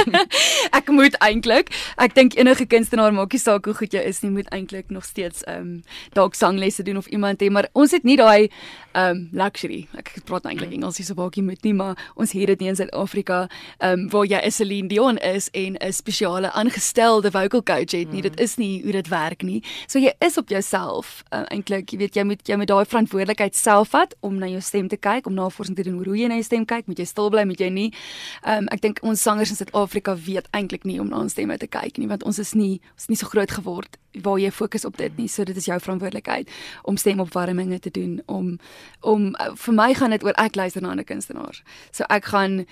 ek 0.78 0.90
moet 0.94 1.16
eintlik, 1.26 1.72
ek 1.98 2.12
dink 2.14 2.36
enige 2.38 2.66
kunstenaar 2.70 3.10
maak 3.10 3.32
nie 3.34 3.40
saak 3.42 3.66
hoe 3.66 3.74
goed 3.74 3.96
jy 3.96 4.04
is 4.06 4.20
nie, 4.22 4.30
moet 4.30 4.46
eintlik 4.54 4.92
nog 4.94 5.02
steeds 5.08 5.42
ehm 5.50 5.64
um, 5.64 5.72
dalk 6.14 6.38
sanglesse 6.38 6.86
doen 6.86 7.00
of 7.00 7.08
iemand 7.10 7.42
hê, 7.42 7.50
maar 7.50 7.66
ons 7.74 7.90
het 7.90 8.06
nie 8.06 8.14
daai 8.26 8.50
ehm 8.96 9.10
um, 9.10 9.28
luxury. 9.36 9.82
Ek 9.92 10.08
praat 10.24 10.46
eintlik 10.48 10.70
mm. 10.70 10.78
Engels 10.78 10.96
hier 10.96 11.04
so 11.04 11.16
baie 11.18 11.42
met 11.44 11.60
nie, 11.66 11.74
maar 11.76 11.98
ons 12.16 12.30
het 12.32 12.48
dit 12.48 12.62
nie 12.62 12.70
in 12.72 12.78
Suid-Afrika 12.78 13.42
ehm 13.44 13.92
um, 13.92 14.06
waar 14.12 14.24
jy 14.24 14.40
Celine 14.50 14.88
Dion 14.88 15.18
is 15.18 15.50
en 15.52 15.76
'n 15.76 15.92
spesiale 15.92 16.52
aangestelde 16.52 17.30
vocal 17.30 17.62
coach 17.62 17.92
het 17.92 18.10
nie. 18.12 18.22
Mm. 18.22 18.28
Dit 18.30 18.40
is 18.40 18.56
nie 18.56 18.82
hoe 18.82 18.92
dit 18.92 19.08
werk 19.08 19.42
nie. 19.42 19.62
So 19.86 19.98
jy 19.98 20.14
is 20.18 20.38
op 20.38 20.48
jouself 20.48 21.22
uh, 21.30 21.44
eintlik, 21.52 21.92
jy 21.92 21.98
weet 21.98 22.16
jy 22.16 22.24
moet 22.24 22.48
jy 22.48 22.56
moet 22.56 22.68
daai 22.68 22.84
verantwoordelikheid 22.86 23.56
self 23.56 23.88
vat 23.88 24.14
om 24.20 24.38
na 24.38 24.46
jou 24.46 24.60
stem 24.60 24.88
te 24.88 24.96
kyk, 24.96 25.26
om 25.26 25.34
navorsing 25.34 25.76
te 25.76 25.82
doen 25.82 25.98
oor 25.98 26.06
hoe 26.06 26.16
jy 26.16 26.28
na 26.28 26.40
jou 26.40 26.44
stem 26.44 26.64
kyk, 26.64 26.86
moet 26.86 26.98
jy 26.98 27.04
stil 27.04 27.30
bly, 27.30 27.44
moet 27.44 27.60
jy 27.60 27.68
nie. 27.68 27.92
Ehm 28.44 28.64
um, 28.64 28.68
ek 28.72 28.80
dink 28.80 28.98
ons 29.02 29.22
sangers 29.22 29.50
in 29.50 29.56
Suid-Afrika 29.56 30.16
weet 30.16 30.48
eintlik 30.52 30.84
nie 30.84 31.00
om 31.00 31.08
na 31.08 31.20
ons 31.20 31.32
stemme 31.32 31.58
te 31.58 31.68
kyk 31.68 31.98
nie, 31.98 32.08
want 32.08 32.24
ons 32.24 32.38
is 32.38 32.54
nie 32.54 32.80
ons 32.96 33.02
is 33.02 33.08
nie 33.08 33.16
so 33.16 33.26
groot 33.26 33.50
geword 33.50 34.00
waar 34.22 34.38
jy 34.38 34.50
fokus 34.50 34.84
op 34.84 34.96
dit 34.96 35.16
nie. 35.16 35.28
So 35.28 35.44
dit 35.44 35.56
is 35.56 35.66
jou 35.68 35.78
verantwoordelikheid 35.80 36.50
om 36.82 36.96
stemopwarminge 36.96 37.78
te 37.78 37.90
doen 37.90 38.15
om 38.26 38.58
om 39.00 39.34
vir 39.64 39.74
my 39.74 39.88
gaan 39.94 40.14
dit 40.14 40.24
oor 40.24 40.36
ek 40.40 40.56
luister 40.56 40.82
na 40.82 40.90
ander 40.94 41.06
kunstenaars. 41.06 41.62
So 41.92 42.04
ek 42.10 42.30
gaan 42.32 42.64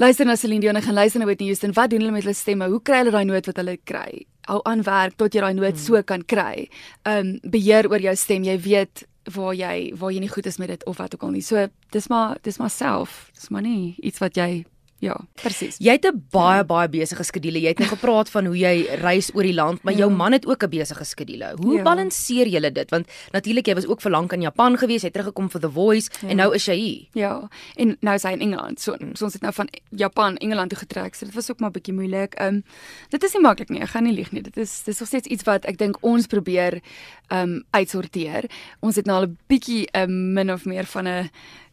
luister 0.00 0.26
na 0.26 0.36
Celine 0.36 0.60
Dion 0.60 0.76
en 0.76 0.82
gaan 0.82 0.98
luister 0.98 1.20
na 1.20 1.26
Whitney 1.26 1.48
Houston. 1.48 1.74
Wat 1.76 1.90
doen 1.90 2.00
hulle 2.00 2.12
met 2.12 2.26
hulle 2.26 2.36
stemme? 2.36 2.68
Hoe 2.68 2.82
kry 2.82 3.02
hulle 3.02 3.14
daai 3.14 3.24
noot 3.24 3.46
wat 3.46 3.62
hulle 3.62 3.78
kry? 3.84 4.26
Hou 4.50 4.60
aan 4.66 4.82
werk 4.86 5.16
tot 5.16 5.34
jy 5.34 5.40
daai 5.44 5.54
noot 5.54 5.76
hmm. 5.76 5.84
so 5.84 6.02
kan 6.02 6.24
kry. 6.24 6.68
Um 7.08 7.38
beheer 7.44 7.90
oor 7.90 8.02
jou 8.02 8.16
stem. 8.16 8.44
Jy 8.44 8.58
weet 8.64 9.06
waar 9.30 9.54
jy 9.54 9.92
waar 9.98 10.12
jy 10.12 10.20
nie 10.24 10.32
goed 10.32 10.46
is 10.46 10.58
met 10.58 10.72
dit 10.72 10.84
of 10.90 10.98
wat 10.98 11.14
ook 11.14 11.22
al 11.22 11.36
nie. 11.36 11.44
So 11.46 11.68
dis 11.94 12.08
maar 12.08 12.38
dis 12.42 12.58
maar 12.58 12.70
self. 12.70 13.30
Dis 13.38 13.50
maar 13.50 13.62
nie 13.62 13.94
iets 14.02 14.22
wat 14.22 14.36
jy 14.36 14.64
Ja, 15.02 15.16
presies. 15.34 15.80
Jy 15.82 15.96
het 15.96 16.06
'n 16.06 16.22
baie 16.30 16.62
ja. 16.62 16.64
baie 16.64 16.88
besige 16.88 17.24
skedule. 17.24 17.60
Jy 17.60 17.68
het 17.74 17.78
net 17.78 17.88
gepraat 17.88 18.30
van 18.30 18.46
hoe 18.46 18.56
jy 18.56 18.86
reis 19.02 19.34
oor 19.34 19.42
die 19.42 19.54
land, 19.54 19.82
maar 19.82 19.92
ja. 19.92 19.98
jou 19.98 20.10
man 20.10 20.32
het 20.32 20.46
ook 20.46 20.62
'n 20.62 20.68
besige 20.70 21.04
skedule. 21.04 21.54
Hoe 21.56 21.76
ja. 21.76 21.82
balanseer 21.82 22.46
julle 22.46 22.72
dit? 22.72 22.90
Want 22.90 23.08
natuurlik 23.32 23.66
jy 23.66 23.74
was 23.74 23.86
ook 23.86 24.00
vir 24.00 24.10
lank 24.10 24.32
in 24.32 24.40
Japan 24.40 24.78
gewees, 24.78 25.02
jy 25.02 25.10
het 25.10 25.12
teruggekom 25.12 25.50
vir 25.50 25.60
The 25.60 25.70
Voice 25.70 26.10
ja. 26.20 26.28
en 26.28 26.36
nou 26.36 26.54
is 26.54 26.64
jy 26.64 26.74
hier. 26.74 27.06
Ja. 27.12 27.48
En 27.76 27.96
nou 28.00 28.14
is 28.14 28.22
hy 28.22 28.30
in 28.30 28.40
Engeland. 28.40 28.80
So, 28.80 28.94
so 29.12 29.24
ons 29.24 29.32
het 29.32 29.42
nou 29.42 29.52
van 29.52 29.68
Japan 29.90 30.36
Engeland 30.36 30.70
toe 30.70 30.78
getrek. 30.78 31.14
So 31.14 31.26
dit 31.26 31.34
was 31.34 31.50
ook 31.50 31.60
maar 31.60 31.70
'n 31.70 31.72
bietjie 31.72 31.94
moeilik. 31.94 32.34
Ehm 32.34 32.54
um, 32.54 32.64
dit 33.08 33.22
is 33.22 33.32
nie 33.32 33.42
maklik 33.42 33.68
nie. 33.68 33.80
Ek 33.80 33.88
gaan 33.88 34.04
nie 34.04 34.14
lieg 34.14 34.30
nie. 34.32 34.42
Dit 34.42 34.56
is 34.56 34.82
dis 34.82 34.98
nog 34.98 35.08
steeds 35.08 35.26
iets 35.26 35.42
wat 35.42 35.64
ek 35.64 35.78
dink 35.78 35.96
ons 36.00 36.26
probeer 36.26 36.80
ehm 37.28 37.40
um, 37.42 37.64
uitsorteer. 37.70 38.50
Ons 38.80 38.96
het 38.96 39.06
nou 39.06 39.16
al 39.16 39.26
'n 39.26 39.38
bietjie 39.46 39.88
'n 39.92 40.00
um, 40.00 40.10
ehm, 40.10 40.32
min 40.32 40.52
of 40.52 40.64
meer 40.64 40.84
van 40.84 41.08
'n 41.08 41.30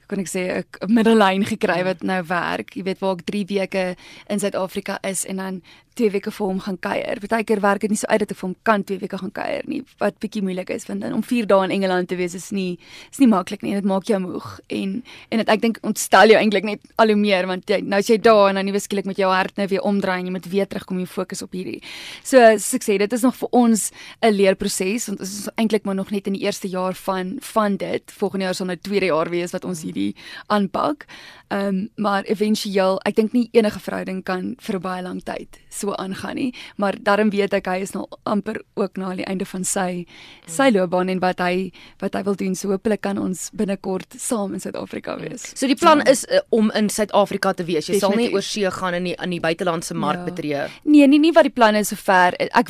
kon 0.10 0.24
ek 0.24 0.32
sê 0.32 0.44
'n 0.66 0.94
middellyn 0.94 1.46
gekry 1.46 1.84
wat 1.86 2.01
nou 2.04 2.22
werk. 2.25 2.74
Jy 2.75 2.84
weet 2.84 3.00
waar 3.00 3.16
ek 3.16 3.25
3 3.25 3.46
weke 3.46 3.96
in 4.28 4.39
Suid-Afrika 4.39 4.98
is 5.04 5.25
en 5.25 5.38
dan 5.38 5.62
twee 6.00 6.12
weke 6.13 6.32
vir 6.32 6.48
hom 6.48 6.60
gaan 6.63 6.77
kuier. 6.82 7.20
Partykeer 7.20 7.62
werk 7.63 7.84
dit 7.84 7.94
nie 7.94 8.00
so 8.00 8.08
uit 8.10 8.22
dat 8.24 8.32
ek 8.34 8.39
vir 8.39 8.48
hom 8.48 8.56
kan 8.68 8.84
twee 8.88 9.01
weke 9.01 9.20
gaan 9.20 9.34
kuier 9.36 9.65
nie, 9.70 9.82
wat 10.01 10.18
bietjie 10.24 10.41
moeilik 10.46 10.72
is 10.74 10.88
want 10.89 11.06
om 11.10 11.24
4 11.25 11.48
dae 11.50 11.68
in 11.68 11.75
Engeland 11.79 12.10
te 12.12 12.18
wees 12.20 12.36
is 12.38 12.50
nie 12.56 12.77
is 13.10 13.20
nie 13.22 13.29
maklik 13.32 13.63
nie. 13.65 13.75
Dit 13.77 13.88
maak 13.88 14.08
jou 14.10 14.20
moeg 14.24 14.48
en 14.79 14.96
en 15.29 15.44
dit 15.44 15.51
ek 15.56 15.63
dink 15.65 15.79
ontstel 15.88 16.34
jou 16.34 16.39
eintlik 16.39 16.68
net 16.68 16.86
al 17.01 17.13
hoe 17.13 17.20
meer 17.20 17.50
want 17.50 17.70
jy, 17.70 17.82
nou 17.84 18.00
as 18.00 18.10
jy 18.12 18.20
daar 18.24 18.50
en 18.51 18.60
dan 18.60 18.70
nuwe 18.70 18.82
skielik 18.82 19.10
met 19.10 19.20
jou 19.20 19.29
hart 19.32 19.58
nou 19.60 19.68
weer 19.72 19.86
omdraai 19.88 20.20
en 20.20 20.29
jy 20.29 20.36
moet 20.38 20.50
weer 20.51 20.70
terugkom 20.70 21.01
en 21.03 21.10
fokus 21.10 21.44
op 21.46 21.56
hierdie. 21.58 21.79
So 22.24 22.39
soos 22.58 22.79
ek 22.79 22.88
sê, 22.88 22.98
dit 23.01 23.18
is 23.18 23.25
nog 23.25 23.36
vir 23.39 23.50
ons 23.51 23.91
'n 24.22 24.34
leerproses 24.34 25.10
want 25.10 25.20
ons 25.20 25.36
is 25.39 25.50
eintlik 25.56 25.86
maar 25.86 25.96
nog 25.96 26.12
net 26.12 26.27
in 26.27 26.34
die 26.34 26.46
eerste 26.46 26.68
jaar 26.68 26.94
van 26.94 27.38
van 27.41 27.77
dit. 27.77 28.03
Volgende 28.12 28.46
jaar 28.46 28.56
sal 28.56 28.68
nou 28.68 28.77
tweede 28.77 29.12
jaar 29.12 29.29
wees 29.29 29.51
wat 29.51 29.65
ons 29.65 29.84
hierdie 29.84 30.15
aanpak. 30.48 31.06
Ehm 31.50 31.68
um, 31.68 31.89
maar 31.96 32.24
éventueel, 32.24 33.00
ek 33.06 33.15
dink 33.15 33.34
nie 33.34 33.50
enige 33.51 33.79
verhouding 33.79 34.24
kan 34.24 34.56
vir 34.60 34.79
baie 34.79 35.03
lang 35.03 35.24
tyd 35.24 35.60
so 35.70 35.88
so 35.89 35.96
aangaan 36.03 36.36
nie, 36.36 36.53
maar 36.77 36.96
daarom 37.01 37.29
weet 37.34 37.53
ek 37.58 37.65
hy 37.72 37.79
is 37.81 37.93
nou 37.96 38.05
amper 38.29 38.62
ook 38.75 38.98
na 38.98 39.15
die 39.15 39.25
einde 39.25 39.46
van 39.46 39.63
sy 39.65 40.05
sy 40.48 40.69
loopbaan 40.74 41.10
en 41.10 41.19
wat 41.24 41.39
hy 41.39 41.72
wat 42.01 42.13
hy 42.17 42.24
wil 42.24 42.36
doen. 42.36 42.55
So 42.55 42.69
hopelik 42.69 43.01
kan 43.01 43.17
ons 43.17 43.50
binnekort 43.53 44.13
saam 44.19 44.53
in 44.53 44.60
Suid-Afrika 44.62 45.17
wees. 45.19 45.48
So 45.55 45.67
die 45.67 45.75
plan 45.79 46.01
is 46.08 46.25
uh, 46.29 46.39
om 46.51 46.72
in 46.75 46.89
Suid-Afrika 46.89 47.53
te 47.53 47.63
wees. 47.65 47.88
Jy 47.88 47.98
Definitief. 48.00 48.08
sal 48.10 48.17
nie 48.19 48.34
oor 48.34 48.41
see 48.46 48.69
gaan 48.72 48.93
en 48.93 49.00
in 49.00 49.10
die 49.12 49.15
aan 49.19 49.29
die 49.29 49.39
buitelandse 49.39 49.93
mark 49.96 50.19
Ja. 50.19 50.25
betree. 50.25 50.67
Nee, 50.84 51.08
nie 51.08 51.19
nie 51.19 51.31
wat 51.31 51.43
die 51.48 51.53
plan 51.55 51.75
is 51.75 51.88
sover. 51.89 52.36
Ek 52.53 52.67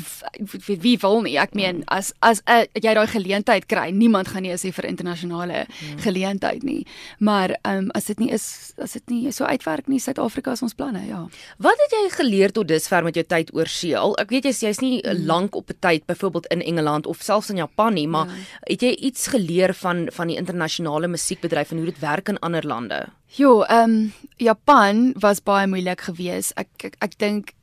wie, 0.67 0.77
wie 0.81 0.97
wil 1.01 1.21
nie. 1.25 1.38
Ek 1.41 1.53
meen 1.55 1.83
as 1.88 2.13
as 2.21 2.41
uh, 2.47 2.63
jy 2.73 2.93
daai 2.93 3.07
geleentheid 3.07 3.65
kry, 3.67 3.89
niemand 3.91 4.27
gaan 4.29 4.43
nie 4.43 4.53
sê 4.57 4.71
vir 4.73 4.85
internasionale 4.85 5.65
geleentheid 6.03 6.63
nie. 6.63 6.85
Maar 7.19 7.55
ehm 7.63 7.77
um, 7.85 7.91
as 7.95 8.05
dit 8.05 8.19
nie 8.19 8.29
is 8.31 8.73
as 8.77 8.93
dit 8.93 9.09
nie 9.09 9.31
so 9.31 9.45
uitwerk 9.45 9.88
nie, 9.88 9.99
Suid-Afrika 9.99 10.51
is 10.55 10.61
ons 10.61 10.73
planne, 10.77 11.01
ja. 11.07 11.25
Wat 11.57 11.77
het 11.83 11.91
jy 11.97 12.09
geleer 12.15 12.51
tot 12.51 12.67
dusver 12.67 12.99
met 13.03 13.15
jou 13.15 13.25
tyd 13.25 13.53
oor 13.56 13.68
see? 13.68 13.96
Al 13.98 14.15
ek 14.22 14.29
weet 14.34 14.50
jy's 14.50 14.62
jy's 14.63 14.82
nie 14.82 15.00
mm. 15.01 15.25
lank 15.25 15.56
op 15.56 15.70
'n 15.70 15.79
tyd 15.79 16.06
byvoorbeeld 16.06 16.48
in 16.48 16.62
Engeland 16.62 17.08
of 17.08 17.22
selfs 17.22 17.50
in 17.50 17.58
Japan 17.58 17.94
nie, 17.94 18.08
maar 18.08 18.27
ja. 18.27 18.34
het 18.74 18.82
jy 18.82 18.91
iets 19.10 19.27
geleer 19.27 19.74
van 19.74 20.08
van 20.12 20.27
die 20.27 20.38
internasionale 20.38 21.08
musiekbedryf 21.08 21.72
en 21.72 21.77
hoe 21.77 21.86
dit 21.86 22.00
werk 22.00 22.29
in 22.29 22.39
ander 22.39 22.65
lande? 22.65 23.06
Jo, 23.25 23.62
ehm 23.63 23.89
um, 23.89 24.13
Japan 24.38 25.13
was 25.20 25.44
baie 25.44 25.68
moeilik 25.68 26.01
geweest. 26.01 26.51
Ek 26.56 26.68
ek, 26.84 26.96
ek 27.00 27.18
dink 27.18 27.53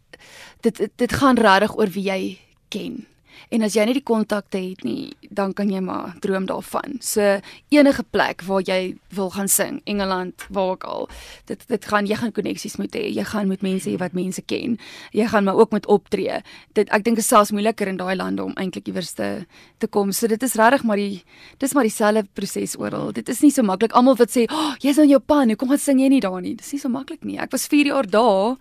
dit, 0.61 0.89
dit 0.97 1.13
gaan 1.13 1.37
regtig 1.37 1.77
oor 1.77 1.89
wie 1.89 2.05
jy 2.05 2.39
ken. 2.69 3.07
En 3.51 3.63
as 3.63 3.77
jy 3.77 3.85
nie 3.89 3.97
die 3.99 4.05
kontakte 4.05 4.59
het 4.59 4.85
nie, 4.85 5.13
dan 5.31 5.53
kan 5.57 5.71
jy 5.71 5.81
maar 5.85 6.15
droom 6.25 6.47
daarvan. 6.49 6.99
So 7.01 7.39
enige 7.75 8.05
plek 8.11 8.43
waar 8.47 8.63
jy 8.67 8.97
wil 9.17 9.31
gaan 9.31 9.49
sing, 9.49 9.81
Engeland, 9.85 10.47
waar 10.51 10.75
ook 10.75 10.85
al. 10.85 11.09
Dit 11.47 11.65
dit 11.69 11.85
gaan 11.85 12.07
jy 12.07 12.19
gaan 12.21 12.33
koneksies 12.33 12.77
moet 12.81 12.95
hê. 12.97 13.07
Jy 13.15 13.25
gaan 13.25 13.49
met 13.49 13.63
mense 13.63 13.89
hê 13.91 13.97
wat 14.01 14.17
mense 14.17 14.43
ken. 14.43 14.79
Jy 15.13 15.27
gaan 15.33 15.45
maar 15.45 15.57
ook 15.57 15.73
met 15.77 15.87
optree. 15.87 16.41
Dit 16.75 16.91
ek 16.95 17.05
dink 17.05 17.19
is 17.23 17.29
selfs 17.29 17.53
moeiliker 17.55 17.89
in 17.89 18.01
daai 18.01 18.17
lande 18.17 18.45
om 18.45 18.55
eintlik 18.57 18.91
iewers 18.91 19.15
te 19.19 19.47
te 19.79 19.87
kom. 19.87 20.13
So 20.13 20.27
dit 20.27 20.43
is 20.43 20.55
regtig 20.59 20.85
maar 20.85 21.01
die 21.01 21.23
dis 21.59 21.75
maar 21.75 21.87
dieselfde 21.87 22.27
proses 22.35 22.77
oral. 22.79 23.13
Dit 23.13 23.29
is 23.29 23.43
nie 23.43 23.51
so 23.51 23.63
maklik. 23.63 23.93
Almal 23.93 24.17
wat 24.17 24.31
sê, 24.31 24.47
"Oh, 24.51 24.75
jy's 24.81 24.99
in 24.99 25.09
Japan, 25.09 25.49
hoekom 25.49 25.69
gaan 25.69 25.79
sing 25.79 26.01
jy 26.01 26.09
nie 26.09 26.21
daar 26.21 26.41
nie?" 26.41 26.55
Dis 26.55 26.73
nie 26.73 26.81
so 26.81 26.89
maklik 26.89 27.25
nie. 27.25 27.39
Ek 27.39 27.51
was 27.51 27.67
4 27.67 27.87
jaar 27.87 28.07
daar 28.07 28.57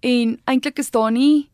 en 0.00 0.40
eintlik 0.44 0.78
is 0.78 0.90
daar 0.90 1.12
nie 1.12 1.48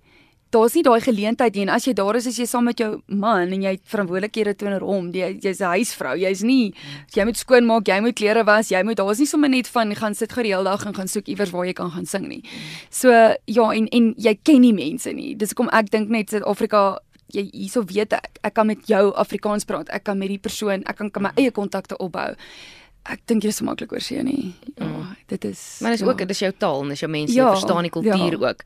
daar's 0.51 0.75
nie 0.75 0.83
daai 0.83 1.01
geleentheid 1.01 1.55
nie 1.55 1.63
en 1.63 1.69
as 1.69 1.85
jy 1.87 1.93
daar 1.95 2.17
is 2.17 2.27
as 2.27 2.37
jy 2.39 2.45
saam 2.47 2.65
met 2.65 2.79
jou 2.79 3.03
man 3.07 3.53
en 3.53 3.63
jy 3.63 3.71
het 3.77 3.83
verantwoordelikhede 3.87 4.55
teenoor 4.59 4.81
hom, 4.83 5.11
jy 5.15 5.39
jy's 5.43 5.61
'n 5.61 5.71
huisvrou, 5.77 6.17
jy's 6.19 6.43
nie 6.43 6.75
jy 7.15 7.25
moet 7.25 7.37
skoonmaak, 7.37 7.87
jy 7.89 8.01
moet 8.01 8.15
klere 8.17 8.45
was, 8.45 8.69
jy 8.71 8.83
moet 8.83 8.97
daar's 8.97 9.19
nie 9.19 9.27
sommer 9.27 9.49
net 9.49 9.67
van 9.69 9.95
gaan 9.95 10.15
sit 10.15 10.33
gou 10.33 10.43
die 10.43 10.51
hele 10.53 10.65
dag 10.65 10.85
en 10.87 10.95
gaan 10.95 11.09
soek 11.09 11.27
iewers 11.29 11.51
waar 11.53 11.67
jy 11.67 11.73
kan 11.73 11.91
gaan 11.91 12.07
sing 12.07 12.29
nie. 12.29 12.43
So 12.91 13.09
ja 13.47 13.71
en 13.73 13.87
en 13.89 14.15
jy 14.19 14.35
ken 14.43 14.61
nie 14.61 14.73
mense 14.73 15.13
nie. 15.13 15.35
Dis 15.37 15.51
hoekom 15.55 15.69
ek 15.73 15.91
dink 15.91 16.09
net 16.09 16.31
Suid-Afrika 16.31 16.99
jy 17.33 17.49
hierso 17.53 17.85
weet 17.87 18.13
ek 18.13 18.39
ek 18.43 18.55
kan 18.55 18.67
met 18.67 18.87
jou 18.89 19.13
Afrikaans 19.15 19.65
praat. 19.65 19.89
Ek 19.91 20.03
kan 20.05 20.19
met 20.19 20.29
die 20.29 20.39
persoon, 20.39 20.83
ek 20.87 20.97
kan, 20.97 21.11
kan 21.11 21.23
my 21.23 21.31
eie 21.37 21.51
kontakte 21.53 21.97
opbou. 21.99 22.35
Ek 23.07 23.21
dink 23.27 23.43
jy 23.45 23.49
is 23.49 23.57
so 23.57 23.65
maklik 23.65 23.93
oor 23.93 24.01
see 24.01 24.23
nie. 24.23 24.53
Ja, 24.77 25.15
dit 25.29 25.45
is 25.45 25.79
Maar 25.81 25.93
dis 25.93 26.01
ja. 26.01 26.07
ook 26.07 26.19
dit 26.19 26.31
is 26.31 26.39
jou 26.39 26.53
taal 26.59 26.83
en 26.83 26.89
dis 26.89 27.01
jou 27.01 27.09
mense, 27.11 27.33
Ja, 27.35 27.45
jy 27.47 27.51
verstaan 27.57 27.83
die 27.83 27.91
kultuur 27.91 28.41
ja. 28.41 28.49
ook. 28.49 28.61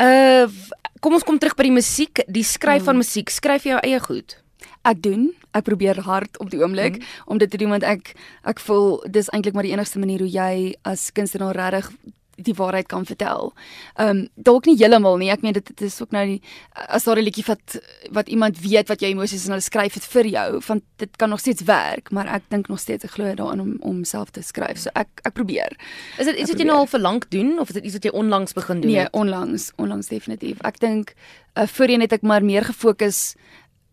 Uh 0.00 0.46
w- 0.46 0.72
kom 1.00 1.16
ons 1.18 1.24
kom 1.26 1.38
terug 1.38 1.56
by 1.56 1.68
die 1.68 1.78
musiek, 1.78 2.22
die 2.28 2.44
skryf 2.46 2.84
van 2.88 3.00
musiek. 3.00 3.30
Skryf 3.30 3.66
jy 3.66 3.76
jou 3.76 3.82
eie 3.84 4.00
goed? 4.04 4.38
ek 4.86 5.02
doen. 5.02 5.28
Ek 5.56 5.66
probeer 5.66 5.98
hard 6.06 6.38
op 6.42 6.50
die 6.52 6.60
oomblik 6.60 6.98
mm. 6.98 7.08
om 7.32 7.40
dit 7.40 7.50
te 7.50 7.58
doen 7.60 7.72
want 7.74 7.86
ek 7.86 8.12
ek 8.48 8.60
voel 8.62 8.98
dis 9.10 9.30
eintlik 9.34 9.56
maar 9.56 9.66
die 9.66 9.74
enigste 9.74 10.00
manier 10.00 10.22
hoe 10.22 10.30
jy 10.30 10.74
as 10.86 11.08
kunstenaar 11.16 11.56
regtig 11.58 11.90
die 12.38 12.54
waarheid 12.54 12.86
kan 12.86 13.06
vertel. 13.06 13.52
Ehm 13.98 14.08
um, 14.08 14.28
dalk 14.34 14.66
nie 14.66 14.76
heeltemal 14.78 15.16
nie. 15.18 15.30
Ek 15.30 15.42
meen 15.42 15.52
dit, 15.56 15.66
dit 15.66 15.80
is 15.86 15.96
ook 16.02 16.10
nou 16.14 16.24
die 16.26 16.40
as 16.88 17.04
daar 17.04 17.18
'n 17.18 17.24
liedjie 17.26 17.44
wat 17.46 17.78
wat 18.10 18.28
iemand 18.28 18.60
weet 18.60 18.88
wat 18.88 19.00
jou 19.00 19.10
emosies 19.10 19.44
en 19.44 19.50
hulle 19.56 19.62
skryf 19.64 19.94
dit 19.94 20.04
vir 20.04 20.26
jou, 20.26 20.60
want 20.66 20.82
dit 20.96 21.16
kan 21.16 21.28
nog 21.28 21.40
steeds 21.40 21.62
werk, 21.62 22.10
maar 22.10 22.26
ek 22.26 22.42
dink 22.48 22.68
nog 22.68 22.80
steeds 22.80 23.04
ek 23.04 23.10
glo 23.10 23.34
daarin 23.34 23.60
om 23.60 23.76
om 23.80 24.04
self 24.04 24.30
te 24.30 24.42
skryf. 24.42 24.78
So 24.78 24.90
ek 24.94 25.08
ek 25.24 25.32
probeer. 25.34 25.76
Is 26.18 26.26
dit 26.26 26.36
iets 26.36 26.50
wat 26.50 26.58
jy 26.60 26.66
nou 26.66 26.78
al 26.78 26.86
vir 26.86 27.00
lank 27.00 27.30
doen 27.30 27.58
of 27.58 27.68
is 27.68 27.74
dit 27.74 27.84
iets 27.84 27.94
wat 27.94 28.04
jy 28.04 28.10
onlangs 28.10 28.52
begin 28.52 28.80
doen 28.80 28.90
Nee, 28.90 29.00
het? 29.00 29.12
onlangs, 29.12 29.72
onlangs 29.76 30.08
definitief. 30.08 30.60
Ek 30.62 30.78
dink 30.78 31.14
uh, 31.58 31.66
voorheen 31.66 32.00
het 32.00 32.12
ek 32.12 32.22
maar 32.22 32.44
meer 32.44 32.64
gefokus 32.64 33.34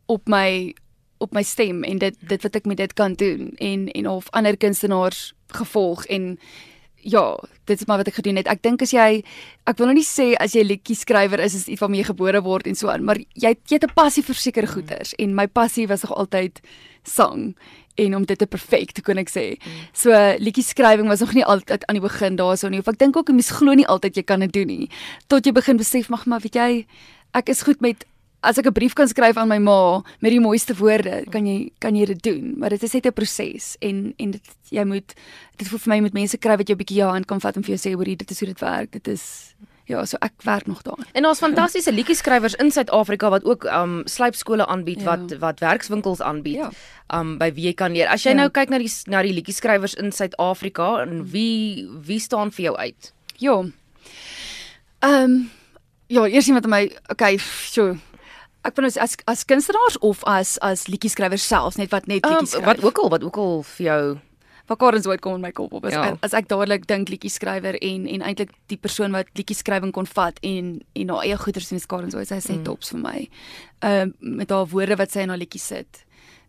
op 0.06 0.28
my 0.28 0.74
op 1.18 1.34
my 1.34 1.44
stem 1.44 1.84
en 1.84 1.98
dit 1.98 2.16
dit 2.20 2.42
wat 2.44 2.56
ek 2.56 2.66
met 2.66 2.78
dit 2.78 2.94
kan 2.94 3.14
doen 3.14 3.54
en 3.58 3.88
en 3.92 4.08
of 4.10 4.30
ander 4.30 4.58
kunstenaars 4.58 5.34
gevolg 5.48 6.06
en 6.06 6.38
ja, 7.06 7.38
dit 7.70 7.80
is 7.80 7.86
maar 7.86 8.02
wat 8.02 8.10
ek 8.10 8.18
gedoen 8.20 8.40
het. 8.40 8.50
Ek 8.50 8.64
dink 8.66 8.82
as 8.82 8.92
jy 8.96 9.22
ek 9.70 9.78
wil 9.78 9.92
nou 9.92 9.98
nie 10.00 10.08
sê 10.08 10.34
as 10.42 10.56
jy 10.58 10.64
liedjie 10.66 10.98
skrywer 10.98 11.42
is 11.46 11.56
is 11.58 11.68
iets 11.70 11.82
waarmee 11.84 12.02
jy 12.02 12.10
gebore 12.10 12.42
word 12.46 12.68
en 12.70 12.78
so 12.78 12.90
aan, 12.90 13.06
maar 13.06 13.20
jy 13.22 13.54
jy 13.54 13.78
het 13.78 13.86
'n 13.86 13.94
passie 13.96 14.24
vir 14.24 14.36
sekere 14.36 14.68
goeters 14.68 15.14
en 15.20 15.36
my 15.36 15.48
passie 15.48 15.88
was 15.88 16.04
nog 16.04 16.18
altyd 16.18 16.62
sang 17.04 17.56
en 17.96 18.16
om 18.16 18.26
dit 18.26 18.38
te 18.38 18.48
perfek 18.48 18.92
te 18.92 19.02
kon 19.02 19.18
ek 19.18 19.30
sê. 19.30 19.58
So 19.94 20.12
liedjie 20.40 20.64
skrywing 20.64 21.08
was 21.08 21.20
nog 21.20 21.34
nie 21.34 21.46
altyd 21.46 21.86
aan 21.86 21.96
die 21.96 22.02
begin 22.02 22.36
daarso 22.36 22.70
nie. 22.70 22.80
Of 22.80 22.88
ek 22.88 22.98
dink 23.00 23.16
ook 23.16 23.30
jy 23.30 23.34
mens 23.34 23.52
glo 23.52 23.74
nie 23.74 23.88
altyd 23.88 24.16
jy 24.18 24.24
kan 24.24 24.40
dit 24.40 24.52
doen 24.52 24.68
nie. 24.68 24.90
Tot 25.28 25.46
jy 25.46 25.52
begin 25.52 25.78
besef 25.78 26.10
mag 26.10 26.26
maar 26.26 26.42
weet 26.42 26.56
jy 26.56 26.86
ek 27.34 27.50
is 27.50 27.62
goed 27.62 27.82
met 27.82 28.06
as 28.46 28.58
ek 28.58 28.68
'n 28.68 28.74
brief 28.74 28.94
kan 28.94 29.08
skryf 29.08 29.38
aan 29.38 29.48
my 29.50 29.58
ma 29.60 30.02
met 30.22 30.32
die 30.32 30.40
mooiste 30.40 30.76
woorde, 30.78 31.26
kan 31.32 31.46
jy 31.46 31.72
kan 31.80 31.96
jy 31.96 32.06
dit 32.06 32.22
doen, 32.24 32.54
maar 32.58 32.70
dit 32.70 32.84
is 32.84 32.94
net 32.94 33.06
'n 33.06 33.12
proses 33.14 33.76
en 33.82 34.14
en 34.18 34.32
dit 34.32 34.42
jy 34.72 34.84
moet 34.86 35.14
dit 35.58 35.68
voel 35.68 35.80
vir 35.80 35.94
my 35.94 36.00
met 36.02 36.14
mense 36.14 36.38
kry 36.38 36.58
wat 36.58 36.68
jou 36.68 36.76
bietjie 36.78 36.98
jou 36.98 37.12
hand 37.12 37.26
kan 37.28 37.40
vat 37.42 37.56
en 37.58 37.64
vir 37.64 37.76
jou 37.76 37.82
sê 37.90 37.96
hoor 37.96 38.06
dit 38.06 38.32
is 38.32 38.40
hoe 38.40 38.48
dit 38.48 38.60
werk. 38.62 38.92
Dit 38.92 39.08
is 39.08 39.56
ja, 39.88 40.04
so 40.06 40.18
ek 40.22 40.34
werk 40.44 40.66
nog 40.68 40.82
daaraan. 40.82 41.06
En 41.14 41.24
daar's 41.24 41.40
fantastiese 41.40 41.92
liedjieskrywers 41.92 42.56
in 42.56 42.72
Suid-Afrika 42.72 43.30
wat 43.30 43.44
ook 43.46 43.64
um 43.66 44.02
slypskole 44.06 44.66
aanbied 44.66 45.02
Ja. 45.02 45.06
wat 45.06 45.38
wat 45.40 45.60
werkswinkels 45.60 46.22
aanbied. 46.22 46.56
Ja. 46.56 46.72
Um 47.14 47.38
by 47.38 47.52
wie 47.54 47.66
jy 47.66 47.74
kan 47.74 47.92
leer. 47.94 48.08
As 48.08 48.24
jy 48.24 48.30
Ja. 48.32 48.36
nou 48.38 48.50
kyk 48.50 48.70
na 48.70 48.78
die 48.78 48.92
na 49.08 49.22
die 49.22 49.34
liedjieskrywers 49.34 49.94
in 49.96 50.12
Suid-Afrika 50.12 51.02
en 51.02 51.24
wie 51.32 51.88
wie 52.06 52.20
staan 52.20 52.52
vir 52.52 52.64
jou 52.66 52.76
uit? 52.78 53.14
Ja. 53.38 53.64
Ehm 55.00 55.24
um, 55.24 55.50
ja, 56.08 56.26
eers 56.28 56.48
iemand 56.48 56.68
my 56.68 56.92
okay, 57.10 57.38
so 57.70 57.96
ek 58.66 58.76
wil 58.76 58.88
nou 58.88 58.94
as 59.04 59.16
as 59.30 59.44
kunstenaars 59.46 59.98
of 60.02 60.24
as 60.26 60.58
as 60.66 60.88
liedjieskrywers 60.92 61.46
self 61.48 61.78
net 61.78 61.92
wat 61.94 62.08
net 62.08 62.26
Um, 62.26 62.32
liedjies 62.34 62.56
skryf. 62.56 62.66
wat 62.66 62.84
ook 62.84 62.98
al 63.04 63.10
wat 63.10 63.24
ook 63.24 63.38
al 63.38 63.62
vir 63.64 63.86
jou 63.86 64.06
wat 64.68 64.80
Karen 64.82 65.04
ooit 65.06 65.22
kom 65.22 65.36
in 65.38 65.42
my 65.46 65.52
kop 65.54 65.74
op. 65.78 65.84
As, 65.86 65.94
Ja. 65.94 66.04
ja. 66.06 66.18
as 66.26 66.34
ek 66.34 66.48
dadelik 66.50 66.88
dink 66.90 67.10
liedjieskrywer 67.14 67.76
en 67.82 68.08
en 68.10 68.22
eintlik 68.26 68.50
die 68.74 68.78
persoon 68.82 69.12
wat 69.14 69.28
liedjieskrywing 69.38 69.92
kon 69.94 70.08
vat 70.10 70.40
en 70.42 70.80
en 70.96 71.10
haar 71.14 71.22
eie 71.28 71.38
goeders 71.38 71.72
in 71.72 71.80
Karen 71.88 72.10
ooit 72.18 72.28
sy 72.28 72.40
sê 72.42 72.58
tops 72.66 72.90
vir 72.90 73.00
my. 73.00 73.30
Ehm 73.86 74.12
met 74.20 74.50
haar 74.50 74.66
woorde 74.66 74.96
wat 74.98 75.12
sy 75.12 75.20
in 75.22 75.30
haar 75.30 75.38
liedjies 75.38 75.68
sit. 75.68 76.02